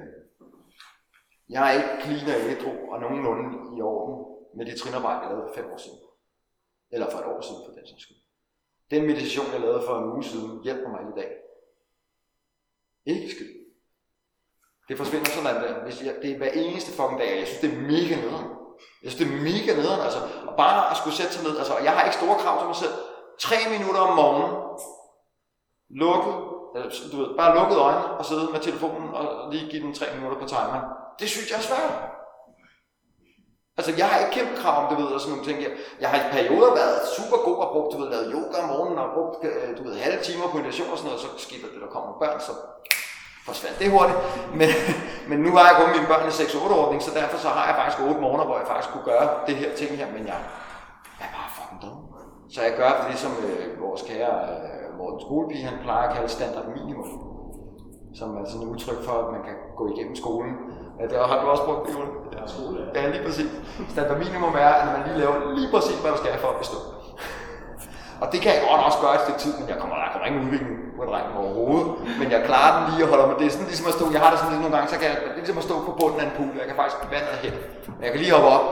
[1.50, 4.16] jeg er ikke clean og ædru og nogenlunde i orden
[4.58, 6.00] med det trinarbejde, jeg lavede for fem år siden.
[6.92, 8.18] Eller for et år siden, for den sags skyld.
[8.92, 11.32] Den meditation, jeg lavede for en uge siden, hjælper mig i dag.
[13.06, 13.54] Ikke skyld.
[14.88, 15.84] Det forsvinder sådan der.
[15.84, 18.50] Hvis jeg, det er hver eneste fucking dag, jeg synes, det er mega nederen.
[19.04, 20.22] Jeg synes, det er mega nederen, altså.
[20.48, 22.80] Og bare at skulle sætte sig ned, altså, jeg har ikke store krav til mig
[22.84, 22.96] selv.
[23.40, 24.52] Tre minutter om morgenen,
[26.02, 26.36] lukket,
[26.76, 30.06] Øh, du ved, bare lukket øjnene og sidde med telefonen og lige give den tre
[30.16, 30.80] minutter på timer.
[31.20, 31.94] Det synes jeg er svært.
[33.78, 35.58] Altså, jeg har ikke kæmpe krav om, du ved, og sådan nogle ting.
[35.66, 38.68] Jeg, jeg har i perioder været super god og brugt, du ved, lavet yoga om
[38.72, 41.66] morgenen og brugt, øh, du ved, halve timer på meditation og sådan noget, så skete
[41.74, 42.54] det, der kommer børn, så
[43.48, 44.20] forsvandt det hurtigt.
[44.60, 44.70] Men,
[45.30, 48.00] men nu har jeg kun mine børn i 6-8-ordning, så derfor så har jeg faktisk
[48.10, 50.40] 8 måneder, hvor jeg faktisk kunne gøre det her ting her, men jeg
[51.24, 51.98] er bare fucking dum.
[52.54, 56.30] Så jeg gør det, som øh, vores kære øh, Morten Skolepige, han plejer at kalde
[56.38, 57.10] standard minimum.
[58.20, 60.54] Som er sådan et udtryk for, at man kan gå igennem skolen.
[61.00, 62.10] Ja, det har du også brugt, Jon.
[62.36, 62.78] Ja, skole.
[62.96, 63.50] Ja, lige præcis.
[63.96, 66.80] Standard minimum er, at man lige laver lige præcis, hvad du skal for at bestå.
[68.22, 70.28] Og det kan jeg godt også gøre et stykke tid, men jeg kommer, der kommer
[70.30, 71.88] ingen udvikling på drengen overhovedet.
[72.20, 73.36] Men jeg klarer den lige og holder mig.
[73.40, 75.08] Det er sådan ligesom at stå, jeg har det sådan lidt nogle gange, så kan
[75.12, 76.52] jeg det er ligesom at stå på bunden af en pool.
[76.62, 77.54] Jeg kan faktisk vandet hen.
[78.04, 78.66] Jeg kan lige hoppe op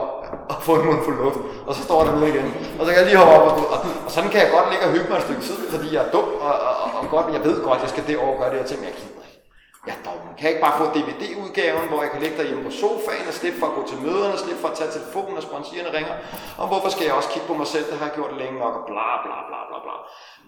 [0.49, 2.47] og få en mundfuld luft, og så står der nede igen.
[2.79, 4.86] Og så kan jeg lige hoppe op og, og, og sådan kan jeg godt ligge
[4.86, 7.25] og hygge mig et stykke tid, fordi jeg er dum, og, og, og, og godt,
[7.38, 9.23] jeg ved godt, at jeg skal det over gøre det her ting, men jeg gider
[9.27, 9.39] ikke.
[9.88, 10.19] Jeg er dum.
[10.38, 13.58] Kan jeg ikke bare få DVD-udgaven, hvor jeg kan ligge derhjemme på sofaen og slippe
[13.62, 16.15] for at gå til møderne, slippe for at tage telefonen, og sponsorerne ringer?
[16.62, 17.86] Og hvorfor skal jeg også kigge på mig selv?
[17.89, 19.95] Det har jeg gjort længe nok, og bla bla bla bla bla.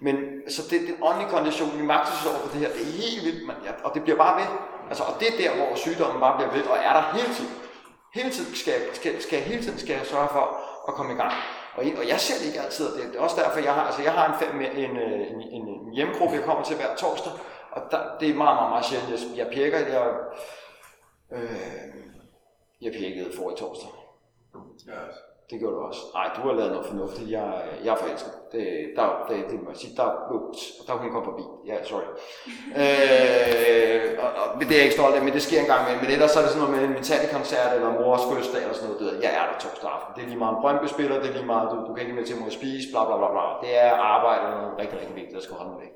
[0.05, 0.15] Men
[0.55, 3.43] så det, den åndelige kondition, vi magtes over for det her, det er helt vildt,
[3.49, 4.49] man, ja, og det bliver bare ved.
[4.89, 7.53] Altså, og det er der, hvor sygdommen bare bliver ved, og er der hele tiden.
[8.15, 10.45] Hele tiden skal, skal, skal, hele tiden skal jeg sørge for
[10.87, 11.33] at komme i gang.
[11.75, 14.01] Og, og jeg ser det ikke altid, og det er også derfor, jeg har, altså
[14.01, 17.33] jeg har en, en, øh, en, en, en hjemmegruppe, jeg kommer til hver torsdag,
[17.71, 20.13] og der, det er meget, meget, meget sjældent, jeg, jeg pirker, jeg,
[21.31, 21.95] øh,
[22.81, 23.89] jeg pirkede for i torsdag.
[24.87, 25.05] Ja.
[25.05, 25.19] Altså.
[25.49, 26.01] Det gjorde du også.
[26.17, 27.27] Nej, du har lavet noget fornuftigt.
[27.37, 27.47] Jeg,
[27.83, 28.33] jeg er forelsket.
[28.51, 28.65] Det,
[28.97, 29.93] der, det, det må jeg sige.
[29.99, 31.45] Der, ups, der hun kom forbi.
[31.69, 32.07] Ja, sorry.
[32.81, 35.95] øh, og, og, det er jeg ikke stolt af, men det sker engang med.
[36.01, 38.89] Men ellers så er det sådan noget med en metallic-koncert eller mors fødselsdag eller sådan
[38.89, 39.01] noget.
[39.01, 40.11] Det, jeg er der torsdag aften.
[40.15, 42.25] Det er lige meget en Brøndby-spiller, det er lige meget, du, du kan ikke med
[42.27, 43.45] til at spise, bla bla bla bla.
[43.63, 45.95] Det er arbejde, og noget rigtig, rigtig vigtigt, der skal holde mig væk.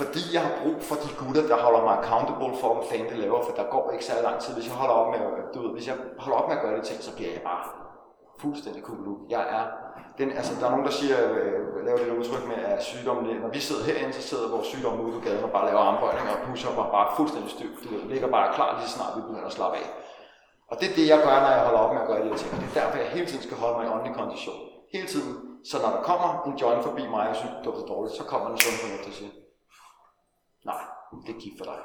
[0.00, 3.18] Fordi jeg har brug for de gutter, der holder mig accountable for, hvad fanden det
[3.24, 4.52] laver, for der går ikke særlig lang tid.
[4.56, 5.20] Hvis jeg holder op med,
[5.54, 7.62] du ved, hvis jeg holder op med at gøre de ting, så bliver jeg bare
[8.42, 9.20] fuldstændig kugeluk.
[9.34, 9.64] Jeg er,
[10.18, 13.50] den, altså, der er nogen, der siger, øh, laver det udtryk med, at sygdommen, når
[13.56, 16.40] vi sidder herinde, så sidder vores sygdom ude på gaden og bare laver armbøjninger og
[16.46, 17.70] pusher og bare fuldstændig styr.
[18.02, 19.86] Du ligger bare klar lige så snart vi begynder at slappe af.
[20.70, 22.36] Og det er det, jeg gør, når jeg holder op med at gøre de her
[22.40, 22.50] ting.
[22.54, 24.60] Og det er derfor, jeg hele tiden skal holde mig i åndelig kondition.
[24.94, 25.32] Hele tiden.
[25.70, 28.46] Så når der kommer en joint forbi mig, og synes, det er dårligt, så kommer
[28.50, 29.32] en sund fornuft og siger,
[30.70, 30.82] nej,
[31.26, 31.80] det er gift for dig.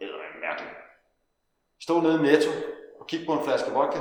[0.00, 0.74] Eller er mærkeligt.
[1.86, 2.50] Stå nede i Netto
[3.00, 4.00] og kig på en flaske vodka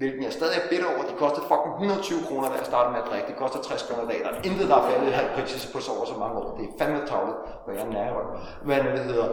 [0.00, 1.02] hvilken jeg stadig er bitter over.
[1.10, 3.28] De koster fucking 120 kroner, da jeg startede med at drikke.
[3.30, 4.18] Det koster 60 kroner dag.
[4.24, 6.48] Der er intet, der er faldet i pris på så over så mange år.
[6.56, 8.26] Det er fandme tavlet, hvor jeg er nærmere.
[8.66, 9.28] Hvad det hedder.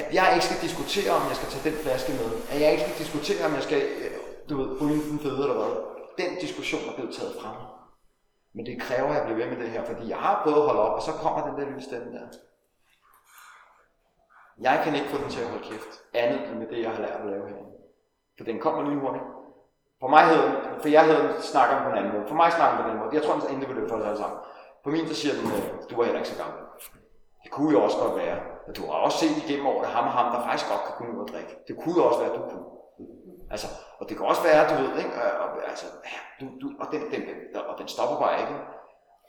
[0.00, 2.28] At jeg ikke skal diskutere, om jeg skal tage den flaske med.
[2.52, 4.12] At jeg ikke skal diskutere, om jeg skal, øh,
[4.48, 5.72] du ved, ryge den fede eller hvad.
[6.20, 7.56] Den diskussion er blevet taget frem.
[8.54, 10.68] Men det kræver, at jeg bliver ved med det her, fordi jeg har prøvet at
[10.68, 12.26] holde op, og så kommer den der lille stemme der.
[14.66, 17.02] Jeg kan ikke få den til at holde kæft, andet end med det, jeg har
[17.02, 17.70] lært at lave herinde.
[18.36, 19.24] For den kommer lige hurtigt.
[20.02, 20.48] For mig hedder
[20.82, 22.26] for jeg havde snakker på en anden måde.
[22.32, 23.10] For mig snakker på den måde.
[23.16, 24.38] Jeg tror, den er det for det sammen.
[24.84, 26.58] På min, der siger den, øh, du var heller ikke så gammel.
[27.44, 28.36] Det kunne jo også godt være.
[28.68, 31.12] at du har også set igennem året, ham og ham, der faktisk godt kan kunne
[31.14, 31.52] ud og drikke.
[31.68, 32.66] Det kunne jo også være, at du kunne.
[33.54, 33.68] Altså,
[34.00, 35.14] og det kan også være, du ved, ikke?
[35.42, 35.86] Og, altså,
[36.40, 37.38] du, du, og, den, den, den,
[37.70, 38.54] og den stopper bare ikke.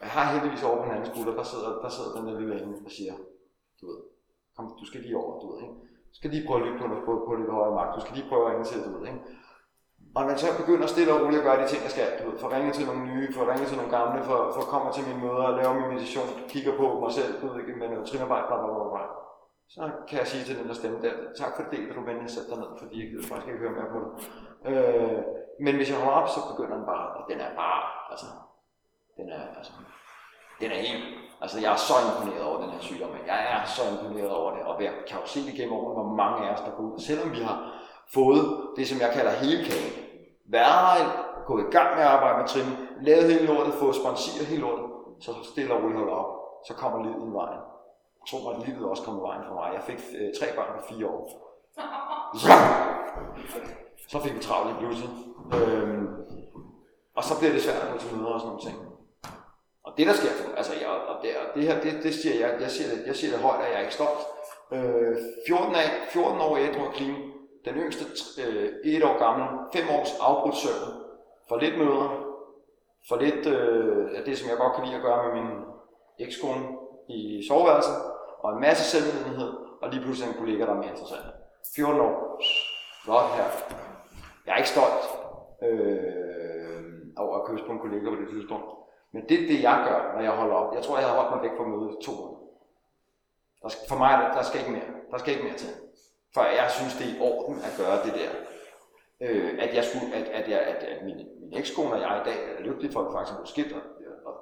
[0.05, 2.53] Jeg har heldigvis over på den anden skulder, der sidder, der sidder den der lille
[2.55, 3.13] anden, og siger,
[3.79, 3.99] du ved,
[4.55, 5.75] kom, du skal lige over, du ved, ikke?
[6.11, 8.29] Du skal lige prøve at lytte på, på, på lidt højere magt, du skal lige
[8.29, 9.21] prøve at ringe til, du ved, ikke?
[10.17, 12.39] Og man så begynder stille og roligt at gøre de ting, jeg skal, du ved,
[12.39, 15.21] for ringe til nogle nye, for ringe til nogle gamle, for, for komme til mine
[15.23, 18.57] møder, lave min meditation, kigger på mig selv, du ved ikke, med noget trinarbejde, bla,
[18.61, 19.05] bla, bla, bla.
[19.75, 22.29] Så kan jeg sige til den der stemme der, tak for det, at du venlig
[22.29, 24.11] sætte dig ned, fordi jeg gider faktisk ikke høre mere på det.
[24.69, 25.19] Øh,
[25.65, 28.27] men hvis jeg holder op, så begynder den bare, og den er bare, altså,
[29.17, 29.73] den er, altså,
[30.61, 31.05] den er helt,
[31.43, 34.63] altså jeg er så imponeret over den her sygdom, jeg er så imponeret over det,
[34.69, 36.99] og jeg kan jo se det gennem årene, hvor mange af os, der går ud,
[37.09, 37.57] selvom vi har
[38.13, 38.43] fået
[38.77, 39.93] det, som jeg kalder hele kagen,
[40.45, 41.11] været
[41.47, 42.69] gået i gang med at arbejde med trin,
[43.01, 44.85] lavet hele lortet, fået sponsorer hele lortet,
[45.19, 46.31] så stille og roligt holder op,
[46.67, 47.61] så kommer livet i vejen.
[48.19, 49.67] Jeg tror at livet også kommer i vejen for mig.
[49.73, 51.23] Jeg fik øh, tre børn på fire år.
[54.11, 55.09] Så fik vi travlt i pludselig.
[55.55, 56.07] Øhm,
[57.17, 58.77] og så bliver det svært at gå til møder og sådan nogle ting.
[59.85, 62.61] Og det der sker, altså jeg, og det, og det her, det, det siger jeg,
[62.61, 64.21] jeg siger det, jeg siger det højt, at jeg er ikke stolt.
[64.71, 67.32] Øh, 14, af, 14 år ædru og clean,
[67.65, 68.03] den yngste
[68.41, 70.93] øh, et år gammel, fem års afbrudt søvn,
[71.49, 72.07] for lidt møder,
[73.09, 75.51] for lidt øh, af det, som jeg godt kan lide at gøre med min
[76.19, 76.63] ekskone
[77.09, 77.95] i soveværelset,
[78.39, 81.25] og en masse selvmedlidenhed, og lige pludselig en kollega, der er mere interessant.
[81.75, 82.41] 14 år.
[83.03, 83.47] Flot her.
[84.45, 85.03] Jeg er ikke stolt
[85.63, 86.83] øh,
[87.17, 88.65] over at kysse på en kollega på det tidspunkt.
[89.13, 90.75] Men det er det, jeg gør, når jeg holder op.
[90.75, 92.33] Jeg tror, jeg har holdt mig væk fra mødet to år.
[93.61, 94.89] Der skal, for mig, der, der skal ikke mere.
[95.11, 95.69] Der skal ikke mere til.
[96.33, 98.31] For jeg synes, det er i orden at gøre det der.
[99.21, 102.29] Øh, at jeg skulle, at, at, jeg, at, at min, min ekskone og jeg i
[102.29, 103.81] dag er lykkelige for, at vi faktisk er blevet skilt, og,
[104.25, 104.33] og,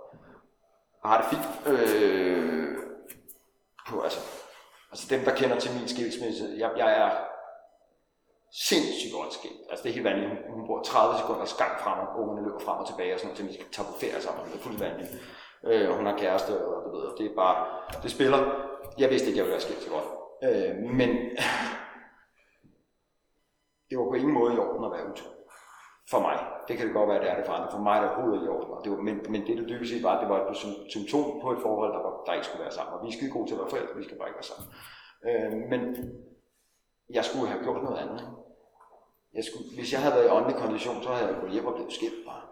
[1.02, 1.46] og har det fint.
[1.72, 2.78] Øh,
[3.90, 4.20] på, altså,
[4.92, 7.10] altså dem, der kender til min skilsmisse, jeg, jeg er
[8.70, 9.62] sindssygt godt skilt.
[9.70, 10.30] Altså det er helt vanligt.
[10.30, 13.28] Hun, hun bor 30 sekunder gang frem, og ungerne løber frem og tilbage, og sådan
[13.28, 14.46] noget, til vi skal tage på ferie sammen.
[14.46, 15.10] Det er fuldt vanligt.
[15.70, 17.58] Øh, hun har kæreste, og du ved, det er bare,
[18.04, 18.40] det spiller.
[18.98, 20.08] Jeg vidste ikke, jeg ville være skilt så godt.
[20.46, 21.10] Øh, men
[23.92, 25.30] det var på ingen måde i orden at være utro.
[26.12, 26.38] For mig.
[26.68, 27.72] Det kan det godt være, det er det for andre.
[27.72, 28.84] For mig er det overhovedet i orden.
[28.84, 30.58] Det var, men, men det, der dybest set var, det var et
[30.96, 32.94] symptom på et forhold, der, var, der ikke skulle være sammen.
[32.94, 34.68] Og vi er skide gode til at være forældre, vi skal bare ikke være sammen.
[35.28, 35.82] Øh, men
[37.18, 38.22] jeg skulle have gjort noget andet.
[39.38, 41.76] Jeg skulle, hvis jeg havde været i åndelig kondition, så havde jeg gået hjem og
[41.76, 42.44] blevet skilt bare.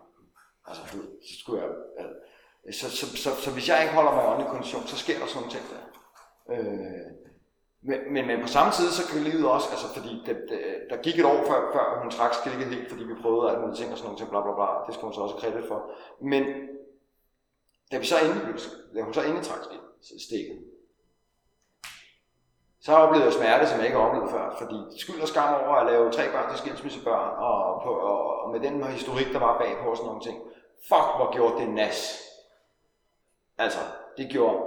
[0.67, 0.81] Altså,
[1.27, 1.69] så skulle jeg...
[1.99, 4.97] Altså, så, så, så, så, så, hvis jeg ikke holder mig i åndelig kondition, så
[5.03, 5.83] sker der sådan nogle ting der.
[6.53, 7.28] Øh,
[7.81, 10.97] men, men, men på samme tid, så kan livet også, altså fordi det, det, der
[10.97, 13.91] gik et år før, før hun trak stikket helt, fordi vi prøvede alt mulige ting
[13.91, 15.91] og sådan nogle ting, bla bla bla, det skal hun så også have kredit for.
[16.21, 16.43] Men
[17.91, 18.55] da, vi så endelig,
[18.95, 19.59] da hun så endelig trak
[20.27, 20.59] stikket,
[22.81, 25.75] så oplevede jeg smerte, som jeg ikke har oplevet før, fordi skyld og skam over
[25.75, 29.57] at lave tre børn til skilsmissebørn, og, på, og, og med den historik, der var
[29.57, 30.37] bag på og sådan nogle ting.
[30.89, 32.21] Fuck, hvor gjorde det nas.
[33.57, 33.79] Altså,
[34.17, 34.57] det gjorde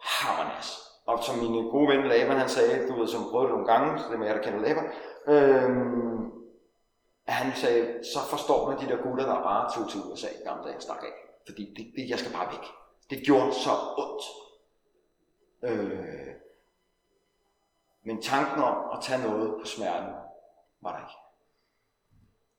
[0.00, 0.87] hammernas.
[1.08, 3.98] Og som min gode ven Laban, han sagde, du ved, som prøvede det nogle gange,
[3.98, 4.86] så det er jeg, der kender Laban,
[5.26, 6.32] øhm,
[7.26, 10.64] han sagde, så forstår man de der gutter, der bare tog til USA i gamle
[10.64, 11.14] dage stak af.
[11.46, 12.64] Fordi det, det, jeg skal bare væk.
[13.10, 13.70] Det gjorde så
[14.02, 14.22] ondt.
[15.62, 16.28] Øh,
[18.02, 20.12] men tanken om at tage noget på smerten,
[20.80, 21.18] var der ikke.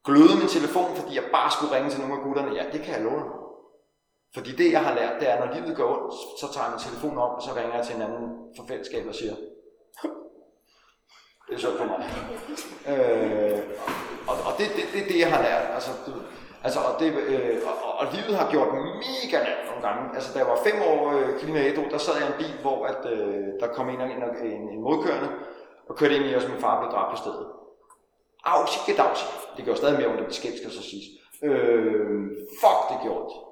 [0.05, 2.93] Gløde min telefon, fordi jeg bare skulle ringe til nogle af gutterne, ja, det kan
[2.93, 3.38] jeg love
[4.34, 6.86] fordi det, jeg har lært, det er, når livet går ondt, så tager jeg min
[6.88, 9.36] telefon op, og så ringer jeg til en anden for fællesskab og siger,
[11.48, 12.00] det er sjovt for mig.
[12.92, 13.60] Øh,
[14.30, 15.65] og, og det er det, det, det, jeg har lært.
[15.78, 16.12] Altså, du,
[16.63, 18.72] altså, og, det, øh, og, og, livet har gjort
[19.06, 20.15] mega nemt nogle gange.
[20.15, 21.60] Altså, da jeg var fem år øh, klima
[21.94, 24.82] der sad jeg i en bil, hvor at, øh, der kom en, en, en, en
[24.82, 25.30] modkørende,
[25.89, 27.48] og kørte ind i os, min far blev dræbt på stedet.
[28.44, 29.26] Au, sikke dagsi.
[29.56, 31.10] Det gjorde stadig mere ondt, det skæld sig sidst.
[31.44, 32.28] Øh,
[32.62, 33.48] fuck, det gjorde det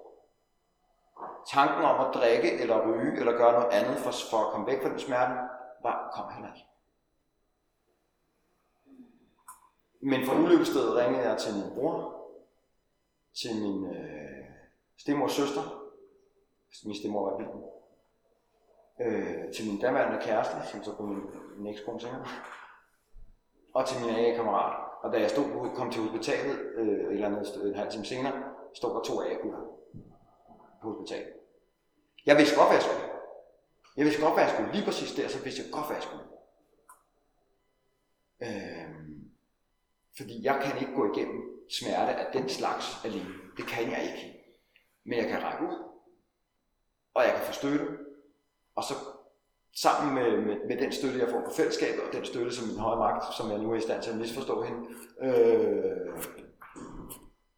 [1.54, 4.82] tanken om at drikke eller ryge eller gøre noget andet for, for at komme væk
[4.82, 5.34] fra den smerte,
[5.84, 6.68] var, kom heller ikke.
[10.00, 12.16] men fra ulykkestedet ringede jeg til min bror,
[13.42, 14.46] til min øh,
[14.98, 15.62] stemors søster,
[16.86, 17.64] min stemor var bilen,
[19.02, 21.24] øh, til min daværende kæreste, som så blev min,
[21.58, 22.26] min ekskone senere,
[23.74, 24.84] og til min AA-kammerat.
[25.04, 28.06] Og da jeg stod, kom til hospitalet øh, et eller andet sted, en halv time
[28.06, 29.60] senere, stod der to AA-gutter
[30.88, 31.34] på hospitalet.
[32.26, 33.04] Jeg vidste godt, hvad jeg skulle.
[33.98, 34.72] Jeg vidste godt, hvad jeg skulle.
[34.72, 36.26] Lige præcis der, så vidste jeg godt, hvad jeg skulle.
[38.46, 39.32] Øhm,
[40.18, 43.34] fordi jeg kan ikke gå igennem smerte af den slags alene.
[43.58, 44.24] Det kan jeg ikke.
[45.04, 45.78] Men jeg kan række ud,
[47.14, 47.86] og jeg kan få støtte,
[48.76, 48.94] og så
[49.76, 52.80] sammen med, med, med den støtte, jeg får fra fællesskabet, og den støtte, som min
[52.80, 54.80] høje magt, som jeg nu er i stand til at misforstå hende,
[55.22, 56.24] øh,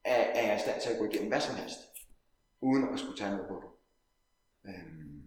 [0.04, 1.80] er, er jeg i stand til at gå igennem hvad som helst,
[2.62, 3.70] uden at skulle tage noget på det.
[4.70, 5.24] Øhm,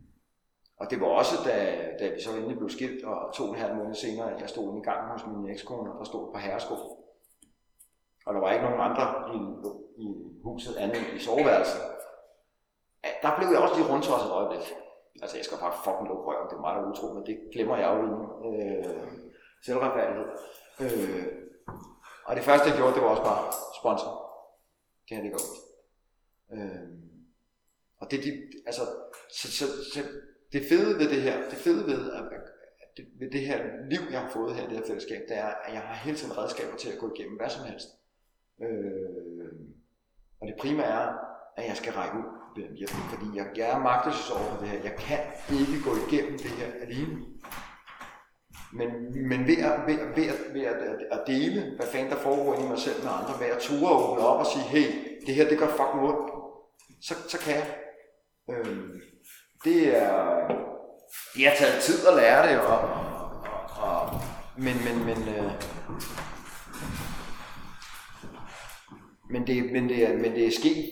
[0.76, 1.56] og det var også, da,
[2.00, 4.68] da vi så endelig blev skilt, og to og en halv måned senere, jeg stod
[4.68, 6.74] inde i gangen hos min ekskone, og der stod et par herresko.
[8.26, 9.04] Og der var ikke nogen andre
[9.36, 9.40] i,
[10.04, 10.06] i
[10.44, 11.80] huset andet end i soveværelset.
[13.22, 14.66] Der blev jeg også lige rundt et øjeblik.
[15.22, 17.88] Altså, jeg skal bare fucking lukke røven, det er meget utro, men det glemmer jeg
[17.94, 18.14] jo i
[18.48, 18.84] øh,
[19.64, 20.26] selvretfærdighed.
[20.82, 21.26] Øh,
[22.26, 24.12] og det første, jeg gjorde, det var også bare sponsor.
[25.08, 25.52] Det her, det godt.
[26.52, 27.11] Øh,
[28.02, 28.30] og det, de,
[28.66, 28.82] altså,
[29.38, 30.00] så, så, så,
[30.52, 32.24] det fede ved det her, det fede ved, at,
[32.82, 33.58] at det, ved det her
[33.90, 36.16] liv, jeg har fået her i det her fællesskab, det er, at jeg har hele
[36.16, 37.88] tiden redskaber til at gå igennem hvad som helst.
[38.62, 39.52] Øh,
[40.40, 41.16] og det primære er,
[41.56, 44.82] at jeg skal række ud hjælp, fordi jeg, jeg er magtesløs over for det her.
[44.82, 45.20] Jeg kan
[45.60, 47.16] ikke gå igennem det her alene.
[48.72, 48.88] Men,
[49.28, 50.76] men ved, at, ved, ved, at, ved at,
[51.10, 54.10] at dele, hvad fanden der foregår i mig selv med andre, ved at ture og
[54.10, 54.88] åbne op og sige, hey,
[55.26, 56.30] det her det gør fucking ondt,
[57.00, 57.66] så, så kan jeg.
[58.50, 59.00] Øh,
[59.64, 60.48] det er,
[61.34, 64.20] det har taget tid at lære det, og, og, og
[64.56, 65.52] men, men, men, øh,
[69.30, 70.84] men, det, men, det er, men det er sket,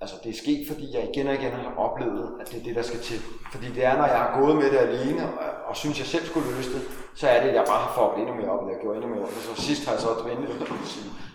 [0.00, 2.76] altså det er sket, fordi jeg igen og igen har oplevet, at det er det,
[2.76, 3.20] der skal til.
[3.52, 6.24] Fordi det er, når jeg har gået med det alene, og, og synes, jeg selv
[6.26, 6.82] skulle løse det,
[7.14, 9.10] så er det, at jeg bare har fået endnu mere op, og jeg gjorde endnu
[9.10, 9.28] mere op.
[9.28, 10.48] Og så sidst har jeg så ventet,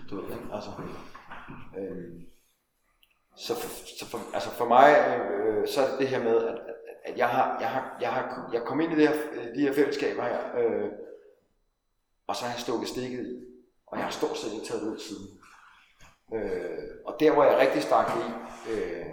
[0.10, 0.46] du ved, ikke?
[0.54, 0.70] Altså,
[1.80, 2.31] øh,
[3.36, 6.60] så, for, så for, altså for mig, øh, så er det det her med, at,
[7.06, 9.62] at jeg har, jeg har, jeg har, jeg kom ind i det her, øh, de
[9.62, 10.90] her fællesskaber her, øh,
[12.28, 13.44] og så har jeg stukket stikket i,
[13.88, 15.28] og jeg har stort set ikke taget det ud siden.
[16.34, 18.24] Øh, og der hvor jeg rigtig stak i,
[18.72, 19.06] øh,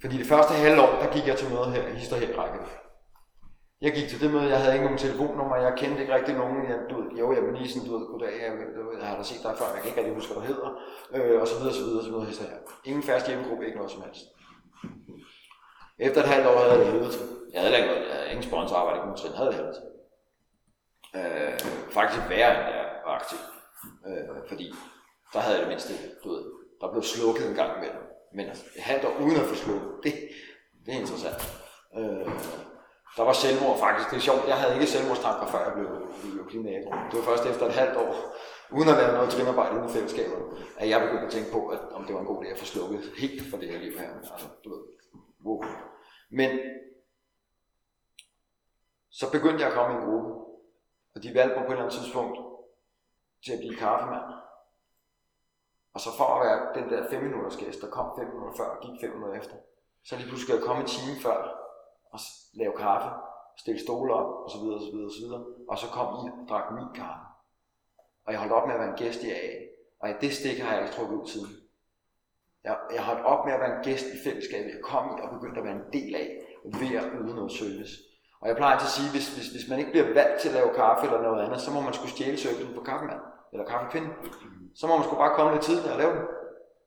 [0.00, 2.58] fordi det første halve år, der gik jeg til møder her, hister her i række.
[3.80, 6.70] Jeg gik til det møde, jeg havde ikke nogen telefonnummer, jeg kendte ikke rigtig nogen,
[6.70, 9.08] jeg, du ved, jo, jeg var lige sådan, du ved, goddag, jeg, du ved, jeg
[9.08, 10.70] har da set dig før, jeg kan ikke rigtig huske, hvad du hedder,
[11.14, 12.58] øh, og så videre, så videre, så videre, så her.
[12.84, 14.24] Ingen fast hjemmegruppe, ikke noget som helst.
[15.98, 17.26] Efter et halvt år havde jeg det helvede til.
[17.52, 19.86] Jeg havde ikke jeg havde ingen sponsorarbejde, ikke nogen trin, havde det helvede til.
[21.18, 21.54] Øh,
[21.98, 23.40] faktisk værre end jeg var aktiv.
[24.08, 24.66] Øh, fordi
[25.32, 25.92] der havde jeg det mindste,
[26.24, 26.44] du ved,
[26.80, 28.04] der blev slukket en gang imellem.
[28.36, 28.46] Men
[28.78, 30.12] et halvt år uden at få slukket, det,
[30.84, 31.40] det er interessant.
[31.98, 32.26] Øh,
[33.16, 34.10] der var selvmord faktisk.
[34.10, 35.88] Det er sjovt, jeg havde ikke selvmordstanker, før jeg blev,
[36.34, 36.92] blev klimator.
[37.10, 38.10] Det var først efter et halvt år,
[38.76, 40.40] uden at lave noget trinarbejde inden i fællesskabet,
[40.80, 42.64] at jeg begyndte at tænke på, at, om det var en god idé at få
[42.64, 44.10] slukket helt for det her liv her.
[44.16, 44.82] Altså, du ved,
[45.46, 45.62] wow.
[46.30, 46.50] Men
[49.10, 50.30] så begyndte jeg at komme i en gruppe,
[51.14, 52.36] og de valgte mig på et eller andet tidspunkt
[53.44, 54.28] til at blive kaffemand.
[55.94, 58.68] Og så for at være den der 5 minutters gæst, der kom 5 minutter før
[58.74, 59.56] og gik 5 minutter efter,
[60.06, 61.38] så lige pludselig jeg komme en time før,
[62.12, 62.20] og
[62.54, 63.08] lave kaffe,
[63.56, 65.44] stille stole op, og så videre, og så videre, og så videre.
[65.68, 67.24] Og så kom I og drak min kaffe.
[68.26, 69.54] Og jeg holdt op med at være en gæst i AA.
[70.00, 71.52] Og i det stik har jeg ikke trukket ud siden.
[72.64, 74.70] Jeg, jeg holdt op med at være en gæst i fællesskabet.
[74.74, 76.28] Jeg kom i og begyndte at være en del af,
[76.80, 77.94] ved at yde noget service.
[78.40, 80.54] Og jeg plejer altid at sige, hvis, hvis, hvis man ikke bliver valgt til at
[80.54, 83.20] lave kaffe eller noget andet, så må man skulle stjæle servicen på kaffemand
[83.52, 84.12] eller kaffepinden.
[84.80, 86.24] Så må man skulle bare komme lidt tidligere og lave den.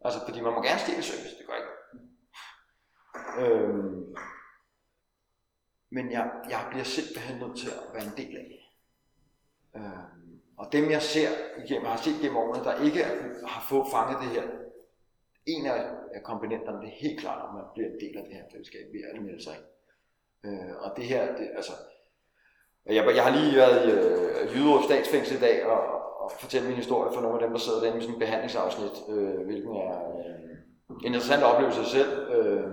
[0.06, 1.74] Altså, fordi man må gerne stjæle service, det gør ikke.
[3.42, 4.01] Øhm,
[5.92, 8.48] men jeg, jeg bliver simpelthen nødt til at være en del af.
[9.76, 10.04] Øh,
[10.58, 11.30] og dem jeg ser
[11.64, 13.04] igennem, har set gennem årene, der ikke
[13.54, 14.48] har fået fanget det her,
[15.46, 15.80] en af,
[16.16, 18.86] af komponenterne, det er helt klart, at man bliver en del af det her fællesskab
[18.94, 19.66] ved at melde sig ind.
[20.46, 21.72] Øh, og det her, det, altså,
[22.86, 25.82] jeg, jeg har lige været i øh, Jyderup statsfængsel i dag, og,
[26.22, 28.96] og fortælle min historie for nogle af dem, der sidder derinde med sådan en behandlingsafsnit,
[29.10, 30.58] øh, hvilken er øh,
[30.90, 32.12] en interessant oplevelse selv.
[32.36, 32.72] Øh,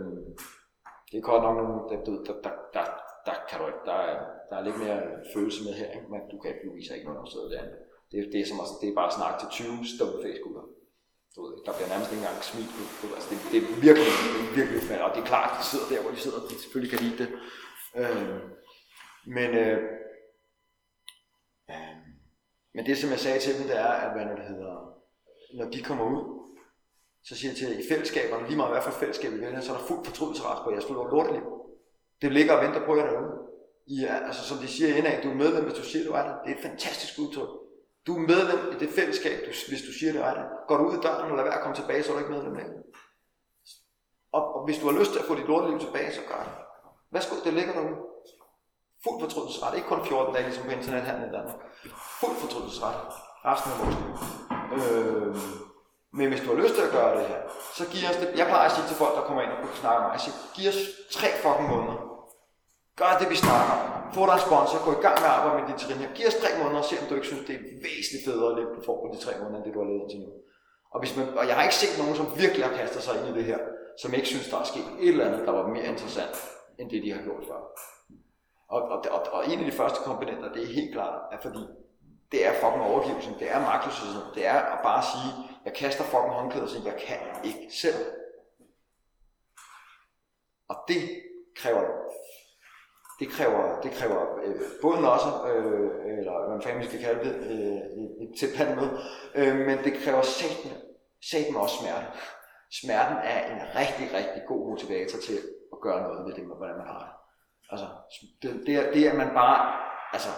[1.10, 2.84] det er godt nok nogle, der, der, der, der,
[3.28, 4.16] der kan du der er,
[4.48, 5.00] der er lidt mere
[5.34, 6.08] følelse med her, ikke?
[6.12, 7.64] men du kan ikke bevise ikke noget sted der.
[8.10, 10.64] Det, det, er som, altså, det er bare snak til 20 stumme facebooker.
[11.34, 12.70] Du ved, der bliver nærmest ikke engang smidt.
[13.00, 15.56] Du, altså, det, det, er virkelig, det er virkelig svært, og det er klart, at
[15.58, 17.30] de sidder der, hvor de sidder, de selvfølgelig kan lide det.
[18.00, 18.38] Øh,
[19.36, 19.78] men, øh,
[21.72, 21.96] øh,
[22.74, 24.74] Men det, som jeg sagde til dem, det er, at hvad når det hedder,
[25.58, 26.22] når de kommer ud,
[27.28, 29.72] så siger jeg til jer, i fællesskaberne, lige meget hvad for fællesskab vi vælger, så
[29.72, 31.44] er der fuld fortrydelseret på jeres lorteliv.
[32.22, 33.34] Det ligger og venter på jer derude.
[33.86, 36.22] I er, altså, som de siger indad, du er medlem, hvis du siger, du er
[36.22, 36.34] der.
[36.42, 37.48] Det er et fantastisk udtryk.
[38.06, 40.46] Du er medlem i det fællesskab, du, hvis du siger, det er der.
[40.68, 42.34] Går du ud af døren og lader være at komme tilbage, så er du ikke
[42.36, 42.82] medlem længere.
[44.36, 46.54] Og, og hvis du har lyst til at få dit lorteliv tilbage, så gør det.
[47.12, 47.98] Værsgo, det ligger derude.
[49.04, 49.76] Fuld fortrydelsesret.
[49.76, 51.60] Ikke kun 14 dage, ligesom på internethandel i Danmark.
[52.20, 52.96] Fuld fortrydelsesret.
[53.48, 54.10] Resten af vores liv.
[54.78, 55.36] Øh,
[56.18, 57.40] men hvis du har lyst til at gøre det her,
[57.78, 58.38] så giv os det.
[58.40, 60.36] Jeg plejer at sige til folk, der kommer ind og snakker med mig, jeg siger,
[60.56, 60.80] giv os
[61.16, 62.07] tre fucking måneder.
[63.00, 63.82] Gør det, vi snakker om.
[64.16, 66.10] Få dig en sponsor, gå i gang med at arbejde med din trin her.
[66.16, 68.56] Giv os tre måneder og se, om du ikke synes, det er væsentligt federe at
[68.58, 70.30] leve, på form på de tre måneder, end det du har lavet til nu.
[70.92, 73.26] Og, hvis man, og jeg har ikke set nogen, som virkelig har kastet sig ind
[73.32, 73.60] i det her,
[74.02, 76.36] som ikke synes, der er sket et eller andet, der var mere interessant,
[76.78, 77.60] end det, de har gjort før.
[78.74, 81.62] Og, og, og, og en af de første komponenter, det er helt klart, at fordi
[82.32, 85.30] det er fucking overgivelsen, det er magtløsheden, det er at bare sige,
[85.64, 88.00] jeg kaster fucking håndklæder og siger, jeg kan ikke selv.
[90.68, 91.02] Og det
[91.56, 91.82] kræver
[93.20, 97.34] det kræver, det kræver øh, bunden også, øh, eller hvad fanden vi skal kalde det,
[97.52, 97.80] øh,
[98.24, 98.88] et tilpand med,
[99.38, 100.72] øh, men det kræver satan,
[101.30, 102.06] satan også smerte.
[102.80, 105.38] Smerten er en rigtig, rigtig god motivator til
[105.74, 107.12] at gøre noget med det, hvordan man har det.
[107.72, 107.86] Altså,
[108.42, 109.58] det, det, er, det er, at man bare,
[110.12, 110.32] altså,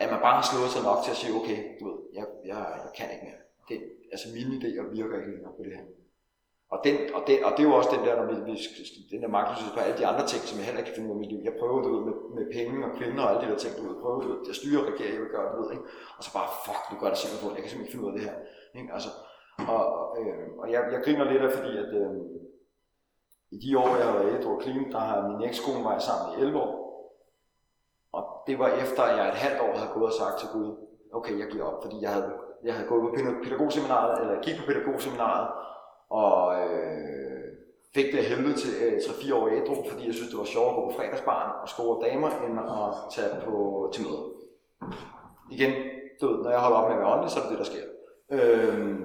[0.00, 2.60] at man bare har slået sig nok til at sige, okay, du ved, jeg, jeg,
[2.84, 3.40] jeg kan ikke mere.
[3.68, 3.76] Det,
[4.12, 5.86] altså, mine idéer virker ikke længere på det her.
[6.74, 8.54] Og, den, og, den, og det er jo også den der, når vi, vi
[9.12, 11.16] den der magtløshed på alle de andre ting, som jeg heller ikke kan finde ud
[11.16, 11.40] af mit liv.
[11.48, 13.82] Jeg prøver det ud med, med penge og kvinder og alle de der ting, du
[13.86, 14.38] ved, prøver det ud.
[14.50, 15.84] Jeg styrer regeringen, jeg vil gøre det, ud, ikke?
[16.16, 18.12] Og så bare, fuck, nu gør det simpelthen på, jeg kan simpelthen ikke finde ud
[18.12, 18.36] af det her.
[18.78, 18.90] Ikke?
[18.96, 19.10] Altså,
[19.74, 19.82] og,
[20.18, 22.12] øh, og jeg, jeg griner lidt af, fordi at øh,
[23.56, 26.26] i de år, jeg har været ædru og clean, der har min ekskone var sammen
[26.32, 26.72] i 11 år.
[28.16, 30.68] Og det var efter, at jeg et halvt år havde gået og sagt til Gud,
[31.18, 32.28] okay, jeg giver op, fordi jeg havde,
[32.66, 33.08] jeg havde gået på
[33.44, 35.48] pædagogseminaret, eller gik på pædagogseminaret,
[36.12, 37.02] og øh,
[37.94, 40.74] fik det helvede til øh, 3-4 år ædru, fordi jeg synes, det var sjovt at
[40.74, 43.54] gå på fredagsbarn og score damer, end at tage på,
[43.92, 44.22] til møde.
[45.50, 45.72] Igen,
[46.20, 47.70] du ved, når jeg holder op med at være åndelig, så er det det, der
[47.72, 47.86] sker.
[48.36, 48.96] Øh,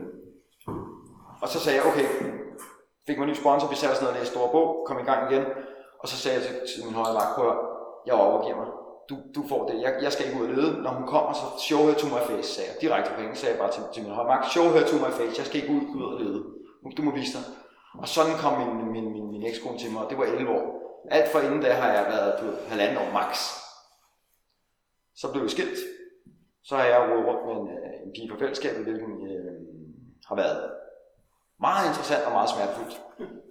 [1.42, 2.06] og så sagde jeg, okay,
[3.08, 5.08] fik mig en ny sponsor, vi satte os ned og læste store bog, kom i
[5.10, 5.44] gang igen,
[6.02, 7.48] og så sagde jeg til, til min højre vagt, prøv
[8.08, 8.70] jeg overgiver mig.
[9.10, 9.82] Du, du får det.
[9.82, 10.82] Jeg, jeg skal ikke ud og lede.
[10.84, 12.82] Når hun kommer, så show her to my face, sagde jeg.
[12.82, 15.12] Direkte på hende sagde jeg bare til, til min højre vagt, show her to my
[15.20, 16.44] face, jeg skal ikke ud, ud og lede
[16.98, 17.46] du må vise dig.
[17.94, 20.66] Og sådan kom min, min, min, min ekskone til mig, og det var 11 år.
[21.12, 23.38] Alt for inden da har jeg været på halvandet år max.
[25.16, 25.80] Så blev vi skilt.
[26.64, 29.54] Så har jeg rodet rundt med en, øh, en pige på fællesskabet, hvilken øh,
[30.28, 30.72] har været
[31.60, 33.02] meget interessant og meget smertefuldt.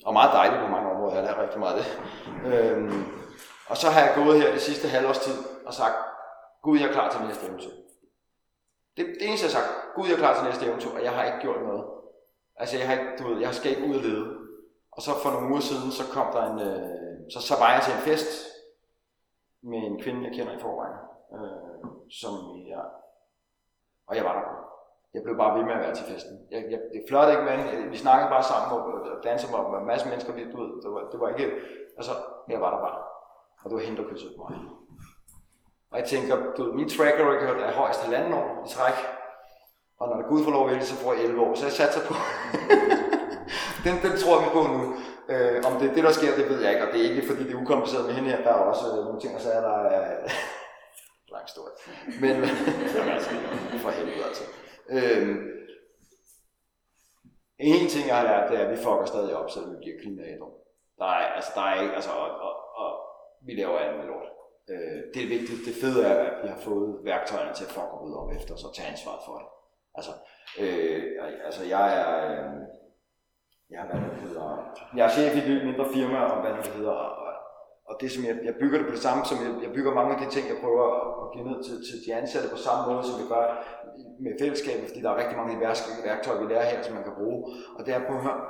[0.06, 1.14] Og meget dejligt på mange områder.
[1.14, 1.88] Jeg har lært rigtig meget af det.
[2.52, 3.04] Øhm,
[3.70, 5.96] og så har jeg gået her det sidste halvårs tid og sagt,
[6.62, 7.74] Gud, jeg er klar til næste eventyr.
[8.96, 11.12] Det, det eneste, jeg har sagt, Gud, jeg er klar til næste eventyr, og jeg
[11.12, 11.84] har ikke gjort noget.
[12.56, 14.26] Altså, jeg, har ikke, du ved, jeg skal ikke ud og lede.
[14.92, 17.82] Og så for nogle uger siden, så kom der en, øh, så, så var jeg
[17.82, 18.30] til en fest
[19.70, 20.98] med en kvinde, jeg kender i forvejen,
[21.36, 21.86] øh,
[22.20, 22.32] som
[22.72, 22.84] jeg,
[24.08, 24.66] og jeg var der.
[25.14, 26.34] Jeg blev bare ved med at være til festen.
[26.50, 29.78] Jeg, jeg, det flot ikke, men øh, vi snakkede bare sammen og øh, dansede med
[29.80, 31.46] en masse mennesker Du ved, Det var, det var ikke,
[31.98, 32.12] altså,
[32.52, 33.00] jeg var der bare.
[33.62, 34.58] Og det var hende, der på mig.
[35.90, 38.98] Og jeg tænker, du ved, min track record er højst halvanden år i træk.
[40.00, 41.54] Og når der Gud får lov at vælge, så får jeg 11 år.
[41.54, 42.14] Så jeg satser på.
[43.86, 44.82] den, den tror vi på nu.
[45.32, 46.86] Øh, om det er det, der sker, det ved jeg ikke.
[46.86, 48.42] Og det er ikke, fordi det er ukompliceret med hende her.
[48.42, 50.28] Der er også øh, nogle ting, der siger, der er
[51.34, 51.72] lang stort.
[52.20, 52.34] Men
[53.82, 54.44] for helvede altså.
[54.90, 55.36] Øh,
[57.58, 60.00] en ting, jeg har lært, det er, at vi fucker stadig op, selvom vi bliver
[60.02, 60.16] clean.
[60.98, 62.90] Der er, altså, der er ikke, altså, og, og, og
[63.46, 64.28] vi laver andet med lort.
[64.72, 65.66] Øh, det er vigtigt.
[65.66, 68.60] Det fede er, at vi har fået værktøjerne til at fuck ud op efter, og
[68.60, 69.46] så tage ansvaret for det.
[69.96, 70.12] Altså,
[70.60, 71.02] øh,
[71.44, 72.52] altså jeg er, øh,
[73.70, 74.48] jeg, hvad det hedder,
[74.96, 77.32] jeg er chef i et mindre firma, og hvad det hedder, og,
[77.88, 80.14] og det som jeg, jeg bygger det på det samme, som jeg, jeg bygger mange
[80.14, 80.86] af de ting, jeg prøver
[81.22, 83.44] at give ned til, til de ansatte på samme måde, som vi gør
[84.24, 85.60] med fællesskabet, fordi der er rigtig mange af
[86.08, 87.38] værktøjer, vi lærer her, som man kan bruge.
[87.76, 88.40] Og det er på at høre,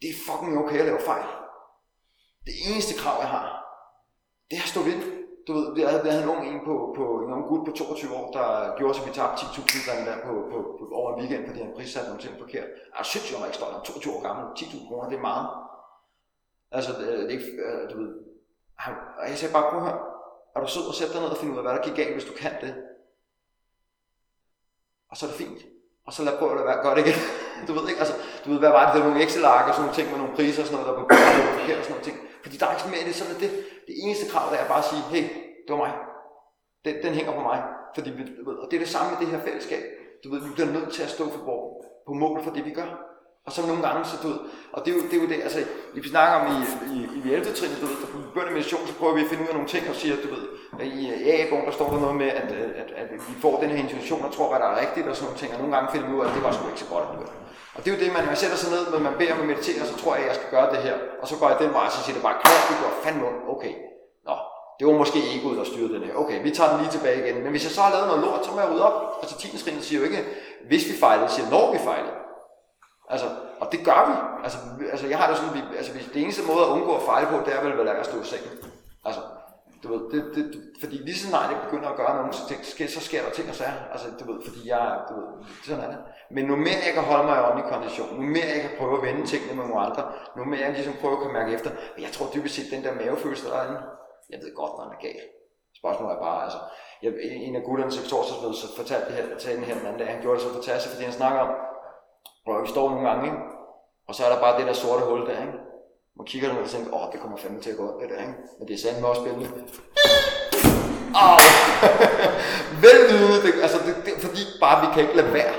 [0.00, 1.28] det er fucking okay at lave fejl.
[2.46, 3.46] Det eneste krav, jeg har,
[4.50, 5.11] det er at stå ved
[5.46, 7.72] du ved, vi havde, vi havde en ung en på, på en ung gut på
[7.72, 11.20] 22 år, der gjorde, så vi tabte 10.000 gange der på, på, på, over en
[11.20, 12.68] weekend, fordi han prissatte nogle ting forkert.
[12.98, 15.46] Jeg synes, jeg var ikke stolt, 22 år gammel, 10.000 kroner, det er meget.
[16.76, 18.10] Altså, det, det er ikke, øh, du ved,
[18.84, 19.96] han, og jeg sagde bare, prøv her,
[20.54, 22.14] er du sød og sætte dig ned og finde ud af, hvad der gik galt,
[22.16, 22.72] hvis du kan det?
[25.10, 25.60] Og så er det fint.
[26.06, 27.18] Og så lad prøve at være, godt igen.
[27.66, 29.96] du ved ikke, altså, du ved, hvad var det, der nogle Excel-ark og sådan nogle
[29.98, 31.06] ting med nogle priser og sådan noget, der var
[31.58, 32.16] forkert og sådan nogle ting.
[32.42, 33.52] Fordi der er ikke mere i det, sådan er det.
[33.86, 35.24] Det eneste krav, der er bare at sige, hey,
[35.64, 35.92] det var mig.
[36.84, 37.62] Den, den hænger på mig.
[37.94, 39.82] Fordi vi, du ved, og det er det samme med det her fællesskab.
[40.24, 41.40] Du ved, vi bliver nødt til at stå for,
[42.06, 43.11] på mål for det, vi gør.
[43.46, 44.40] Og så nogle gange, så du ved,
[44.72, 45.60] og det er jo det, er jo det altså,
[45.94, 46.58] vi snakker om i,
[46.94, 47.52] i, i 11.
[47.58, 49.72] trin, du ved, da vi begynder meditation, så prøver vi at finde ud af nogle
[49.74, 50.44] ting, og siger, du ved,
[51.00, 53.78] i A-bogen, der står der noget med, at, at, at, at, vi får den her
[53.84, 56.06] intuition og tror, hvad der er rigtigt, og sådan nogle ting, og nogle gange finder
[56.08, 57.32] vi ud af, at det var sgu ikke så godt alligevel.
[57.74, 59.50] Og det er jo det, man, man sætter sig ned, når man beder om at
[59.52, 61.72] meditere, så tror jeg, at jeg skal gøre det her, og så går jeg den
[61.78, 63.74] vej, så siger det bare, klart, det går fandme okay,
[64.28, 64.34] nå,
[64.78, 66.14] det var måske egoet, der styrede den her.
[66.22, 67.36] Okay, vi tager den lige tilbage igen.
[67.42, 68.98] Men hvis jeg så har lavet noget lort, så må jeg rydde op.
[69.22, 69.58] Altså 10.
[69.58, 70.20] skridt siger jo ikke,
[70.68, 72.21] hvis vi fejlede, siger når vi fejlede.
[73.12, 73.28] Altså,
[73.62, 74.16] og det gør vi.
[74.44, 74.58] Altså,
[74.92, 77.36] altså jeg har det sådan, vi, altså det eneste måde at undgå at fejle på,
[77.46, 78.52] det er vel, at stå i sengen.
[79.08, 79.20] Altså,
[79.82, 80.44] du ved, det, det,
[80.82, 82.60] fordi lige så snart jeg begynder at gøre nogle ting,
[82.96, 83.78] så sker der ting og sager.
[83.92, 85.28] Altså, du ved, fordi jeg, du ved,
[85.66, 85.98] sådan er det.
[86.34, 88.94] Men nu mere jeg kan holde mig i ordentlig kondition, nu mere jeg kan prøve
[88.98, 90.02] at vende tingene med nogle andre,
[90.36, 92.84] nu mere jeg ligesom prøver at kan mærke efter, men jeg tror dybest set, den
[92.84, 93.80] der mavefølelse, der er inde,
[94.32, 95.26] jeg ved godt, når den er galt.
[95.80, 96.60] Spørgsmålet er bare, altså,
[97.02, 97.10] jeg,
[97.48, 100.08] en af gutterne til torsdagsmødet, så fortalte det her, til den her den anden dag,
[100.14, 101.52] han gjorde det så fantastisk, fordi han snakker om,
[102.44, 103.38] hvor vi står nogle gange, ikke?
[104.08, 105.58] og så er der bare det der sorte hul der, ikke?
[106.16, 108.34] Man kigger ned og tænker, åh, det kommer fandme til at gå det der, ikke?
[108.58, 109.48] Men det er sandt også spændende.
[111.22, 111.36] Au!
[112.84, 115.54] Velvidende, det, altså, det, det, fordi bare vi kan ikke lade være.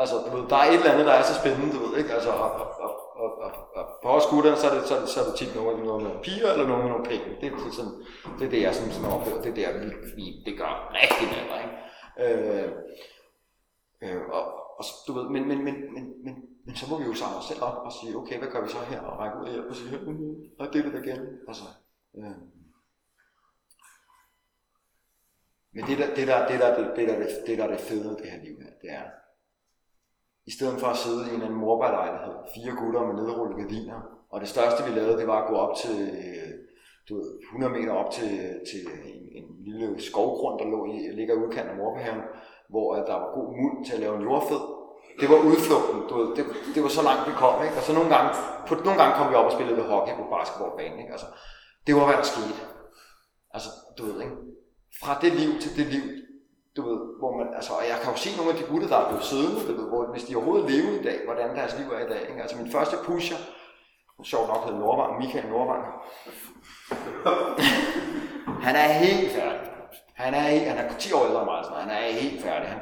[0.00, 2.12] Altså, du ved, der er et eller andet, der er så spændende, du ved, ikke?
[2.16, 5.20] Altså, og, og, og, og, og, og på os gutter, så er det, så, så
[5.20, 7.28] er det tit nogen, nogen med piger, eller noget med nogle penge.
[7.40, 7.96] Det, er sådan,
[8.38, 9.42] det er det, jeg sådan, sådan oplever.
[9.42, 11.76] Det er der, vi, vi det gør rigtig meget, ikke?
[12.22, 12.68] Øh,
[14.02, 16.34] øh, og, og, du ved, men, men, men, men, men,
[16.66, 18.68] men så må vi jo samle os selv op og sige, okay, hvad gør vi
[18.68, 19.00] så her?
[19.00, 19.92] Og række ud her og sige,
[20.60, 21.20] og det det igen.
[21.48, 21.64] Altså,
[22.18, 22.36] øh.
[25.74, 27.16] Men det der, det der, det der, det, der,
[27.46, 29.06] det der er det fede det her liv her, det er,
[30.46, 34.48] i stedet for at sidde i en morbejlejlighed, fire gutter med nedrullede gardiner, og det
[34.48, 35.96] største vi lavede, det var at gå op til,
[37.08, 41.34] du ved, 100 meter op til, til en, en lille skovgrund, der lå i, ligger
[41.34, 42.22] i udkanten af Morbehaven,
[42.68, 44.62] hvor der var god muld til at lave en jordfed,
[45.20, 46.44] det var udflugten, du ved, det,
[46.74, 47.76] det var så langt vi kom, ikke?
[47.76, 48.30] Og så nogle gange,
[48.66, 51.12] på, nogle gange kom vi op og spillede hockey på basketballbanen, ikke?
[51.12, 51.26] Altså,
[51.86, 52.62] det var hvad der skete.
[53.54, 54.36] Altså, du ved, ikke?
[55.02, 56.04] Fra det liv til det liv,
[56.76, 58.98] du ved, hvor man, altså, og jeg kan jo se nogle af de gutter, der
[58.98, 61.86] er blevet siddende, du ved, hvor, hvis de overhovedet lever i dag, hvordan deres liv
[61.96, 62.42] er i dag, ikke?
[62.42, 63.40] Altså, min første pusher,
[64.24, 65.84] sjovt nok hedder Nordvang, Michael Nordvang,
[68.66, 69.71] han er helt færdig.
[70.24, 72.68] Han er, helt, han er 10 år ældre end mig, så han er helt færdig.
[72.68, 72.78] Han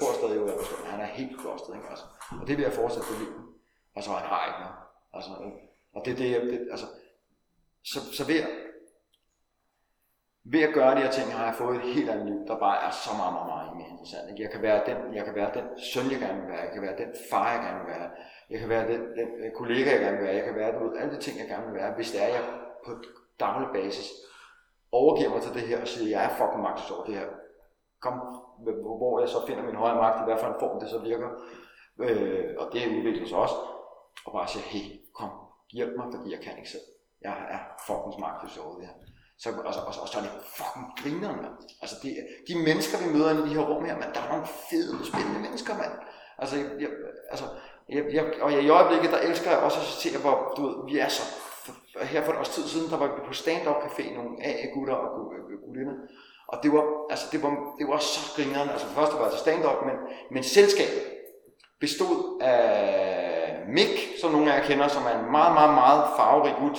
[0.00, 0.58] bor stadig ude af
[0.92, 1.88] Han er helt klostret, ikke?
[1.92, 2.04] Altså,
[2.40, 3.40] og det vil jeg fortsætte for livet.
[3.96, 4.78] Altså, han har ikke noget.
[5.16, 5.52] Altså, øh,
[5.94, 6.86] og det er det, det, altså,
[7.90, 8.52] så, så ved, at,
[10.52, 12.78] ved at gøre de her ting, har jeg fået et helt andet liv, der bare
[12.86, 14.30] er så meget, meget, meget mere interessant.
[14.30, 14.42] Ikke?
[14.44, 16.64] Jeg kan være den, jeg kan være den søn, jeg gerne vil være.
[16.66, 18.08] Jeg kan være den far, jeg gerne vil være.
[18.52, 20.38] Jeg kan være den, den kollega, jeg gerne vil være.
[20.40, 22.30] Jeg kan være du ved, alle de ting, jeg gerne vil være, hvis det er,
[22.36, 22.44] jeg
[22.86, 22.92] på
[23.44, 24.08] daglig basis
[24.98, 27.28] overgiver mig til det her og siger, jeg er fucking magtløs over det her.
[28.04, 28.14] Kom,
[29.00, 31.30] hvor jeg så finder min højere magt, i hvert fald form det så virker.
[32.04, 33.56] Øh, og det udvikler sig også.
[34.26, 34.84] Og bare siger, hey,
[35.18, 35.30] kom,
[35.72, 36.86] hjælp mig, fordi jeg kan ikke selv.
[37.26, 38.96] Jeg er fucking magtløs over det her.
[39.38, 41.56] Så, og, og, og, så er det fucking grineren, mand.
[41.82, 42.10] Altså, det,
[42.48, 45.40] de mennesker, vi møder i de her rum her, mand, der er nogle fede, spændende
[45.46, 45.94] mennesker, mand.
[46.38, 46.90] Altså, jeg,
[47.32, 47.46] altså
[47.88, 50.76] jeg, jeg, og jeg, i øjeblikket, der elsker jeg også at se, hvor du ved,
[50.90, 51.24] vi er så
[52.02, 55.08] her for et års tid siden, der var vi på stand-up café, nogle AA-gutter og
[55.66, 55.94] gutinder.
[55.94, 56.08] Øh,
[56.48, 58.72] og det var, altså, det var, det var så grinerende.
[58.72, 59.96] Altså først var det stand-up, men,
[60.30, 61.02] men selskabet
[61.80, 66.56] bestod af Mick, som nogle af jer kender, som er en meget, meget, meget farverig
[66.60, 66.78] gut,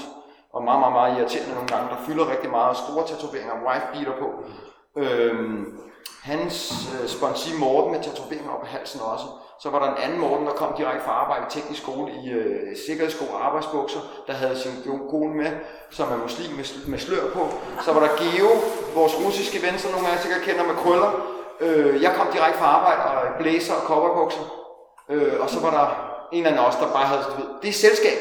[0.54, 4.16] og meget, meget, meget irriterende nogle gange, der fylder rigtig meget, store tatoveringer, wife beater
[4.24, 4.28] på.
[5.02, 5.80] Øhm,
[6.30, 6.56] hans
[6.94, 9.26] øh, sponsi Morten med tatoveringer op i halsen også.
[9.60, 12.30] Så var der en anden Morten, der kom direkte fra arbejde i teknisk skole i
[12.30, 14.72] øh, sikkerhedssko og arbejdsbukser, der havde sin
[15.12, 15.52] kone med,
[15.92, 17.44] som er muslim med, med slør på.
[17.86, 18.50] Så var der Geo,
[19.00, 21.12] vores russiske ven, som nogle af jer sikkert kender med krøller.
[21.60, 24.46] Øh, jeg kom direkte fra arbejde og blæser og cowboybukser.
[25.10, 25.88] Øh, og så var der
[26.32, 28.18] en af os, der bare havde, du ved, det er selskab.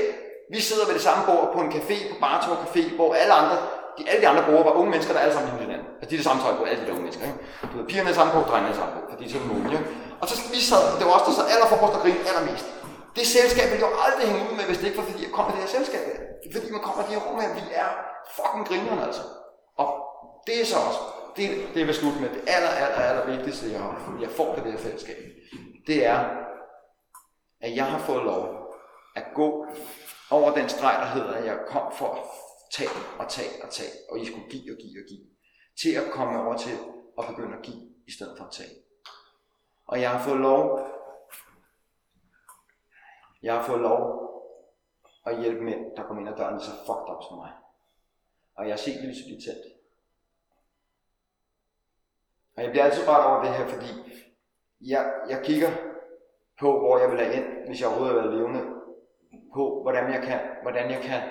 [0.51, 3.57] Vi sidder ved det samme bord på en café, på Bartor Café, hvor alle andre
[3.97, 5.89] de, alle de andre brugere var unge mennesker, der alle sammen lignede hinanden.
[6.01, 7.25] Altså, de er det samme tøj på, alle de der unge mennesker.
[7.31, 7.39] Ikke?
[7.71, 9.81] Du ved, pigerne er samme på, drengene er samme på, fordi de er sådan mulige.
[10.21, 12.67] Og så vi sad, det var også der sad allerforrest og grine allermest.
[13.19, 15.47] Det selskab ville jo aldrig hænge ud med, hvis det ikke var fordi, jeg kom
[15.49, 16.05] i det her selskab.
[16.55, 17.91] Fordi man kommer i de her rum her, vi er
[18.37, 19.23] fucking grinerne altså.
[19.83, 19.89] Og
[20.47, 21.01] det er så også,
[21.37, 24.49] det, det er ved slut med det aller, aller, aller vigtigste, jeg, har, jeg får
[24.55, 25.17] ved det her fællesskab.
[25.87, 26.19] Det er,
[27.61, 28.43] at jeg har fået lov
[29.17, 29.67] at gå
[30.31, 32.23] over den streg, der hedder, at jeg kom for at
[32.77, 35.27] tage og tage og tage, og I skulle give og give og give,
[35.81, 36.77] til at komme over til
[37.19, 38.75] at begynde at give, i stedet for at tage.
[39.87, 40.81] Og jeg har fået lov,
[43.43, 44.01] jeg har fået lov
[45.27, 47.53] at hjælpe mænd, der kom ind ad døren, så fucked up som mig.
[48.55, 49.67] Og jeg har set lyset blive tændt.
[52.57, 53.87] Og jeg bliver altid bare over det her, fordi
[54.81, 55.71] jeg, jeg kigger
[56.61, 58.63] på, hvor jeg vil have ind, hvis jeg overhovedet har været levende,
[59.55, 61.23] på, hvordan jeg kan, hvordan jeg kan,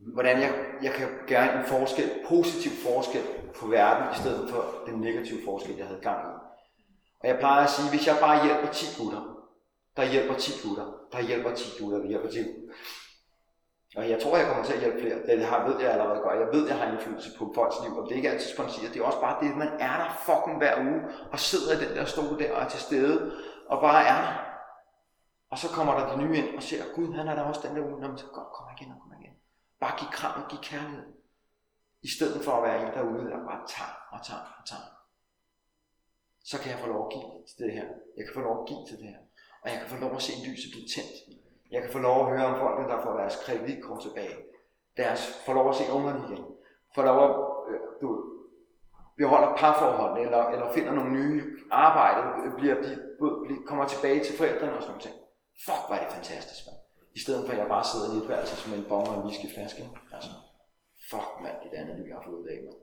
[0.00, 3.22] hvordan jeg, jeg kan gøre en forskel, positiv forskel
[3.60, 6.32] på verden, i stedet for den negative forskel, jeg havde gang i.
[7.20, 9.22] Og jeg plejer at sige, hvis jeg bare hjælper 10 gutter,
[9.96, 12.38] der hjælper 10 gutter, der hjælper 10 gutter, der hjælper 10
[13.96, 15.18] og jeg tror, jeg kommer til at hjælpe flere.
[15.26, 16.38] Det har, ved jeg allerede godt.
[16.40, 18.94] Jeg ved, jeg har indflydelse på folks liv, og det er ikke altid sponsoreret.
[18.94, 21.00] Det er også bare det, at man er der fucking hver uge,
[21.32, 23.32] og sidder i den der stol der og er til stede,
[23.68, 24.34] og bare er der.
[25.50, 27.76] Og så kommer der de nye ind og ser, Gud, han er der også den
[27.76, 28.00] der uge.
[28.00, 29.19] Når man så godt, kom igen, kom igen.
[29.80, 31.06] Bare give kram og give kærlighed.
[32.02, 34.88] I stedet for at være en derude, der bare tager og tager og tager.
[36.44, 37.86] Så kan jeg få lov at give til det her.
[38.16, 39.20] Jeg kan få lov at give til det her.
[39.62, 41.14] Og jeg kan få lov at se lyset blive tændt.
[41.70, 44.36] Jeg kan få lov at høre om folk, der får deres kreditkort tilbage.
[44.96, 46.44] Deres, får lov at se ungerne igen.
[46.94, 47.34] Får lov at
[47.70, 48.08] øh, du,
[49.20, 52.20] beholder parforhold, eller, eller finder nogle nye arbejde,
[52.58, 55.18] bliver, de, bliver, kommer tilbage til forældrene og sådan noget.
[55.64, 56.79] Fuck, hvor er det fantastisk, man.
[57.14, 59.26] I stedet for at jeg bare sidder i et værelse som en bonger og en
[59.26, 59.82] whiskyflaske.
[60.14, 60.30] Altså,
[61.10, 62.74] fuck mand, det andet liv, jeg har fået ud af mig.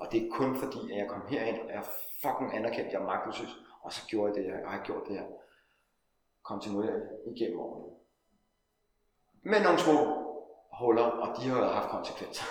[0.00, 1.84] Og det er kun fordi, at jeg kom herind, og jeg
[2.22, 3.52] fucking anerkendt, at jeg er magtesløs,
[3.82, 5.26] og så gjorde jeg det, jeg har gjort det her
[6.42, 8.00] kontinuerligt igennem årene
[9.42, 9.96] med nogle små
[10.72, 12.44] huller, og de har haft konsekvenser.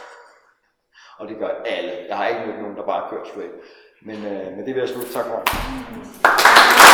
[1.20, 2.06] og det gør alle.
[2.08, 3.54] Jeg har ikke mødt nogen, der bare kørt straight.
[4.02, 5.14] Men øh, med det vil jeg slutte.
[5.14, 6.89] Tak for mm.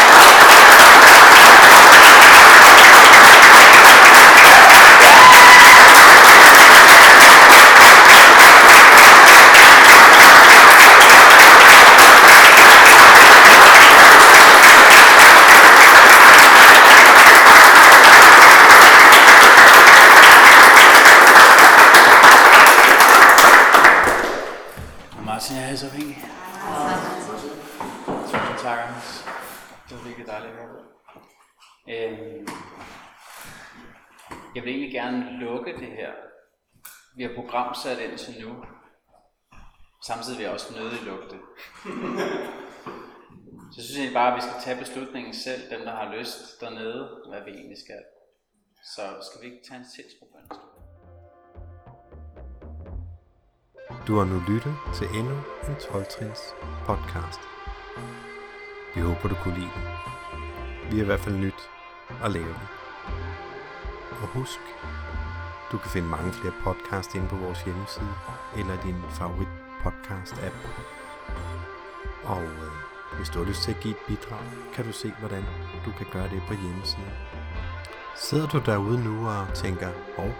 [37.46, 38.56] Vi har programsat indtil nu.
[40.08, 41.38] Samtidig vil jeg også nødig lugte.
[43.72, 46.62] Så jeg synes egentlig bare, at vi skal tage beslutningen selv, dem der har lyst
[46.62, 48.04] dernede, hvad vi egentlig skal.
[48.96, 50.46] Så skal vi ikke tage en sindsprobøn?
[54.08, 55.38] Du har nu lyttet til endnu
[55.70, 56.42] en 12-trins
[56.90, 57.42] podcast.
[58.96, 59.86] Vi håber, du kunne lide den.
[60.92, 61.62] Vi er i hvert fald nyt
[62.24, 62.68] at lave den.
[64.22, 64.60] Og husk,
[65.72, 68.14] du kan finde mange flere podcasts inde på vores hjemmeside,
[68.58, 69.48] eller din favorit
[69.84, 70.58] podcast-app.
[72.24, 72.72] Og øh,
[73.18, 75.44] hvis du har lyst til at give et bidrag, kan du se, hvordan
[75.86, 77.14] du kan gøre det på hjemmesiden.
[78.16, 80.32] Sidder du derude nu og tænker, åh, oh,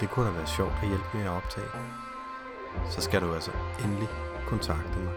[0.00, 1.70] det kunne da være sjovt at hjælpe med at optage,
[2.90, 3.50] så skal du altså
[3.84, 4.08] endelig
[4.46, 5.14] kontakte mig.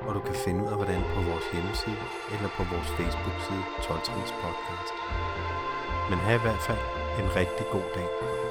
[0.00, 2.02] Og du kan finde ud af, hvordan på vores hjemmeside
[2.34, 4.00] eller på vores Facebook-side 12
[4.42, 4.94] Podcast.
[6.10, 6.82] Men have i hvert fald
[7.20, 8.43] en rigtig god dag.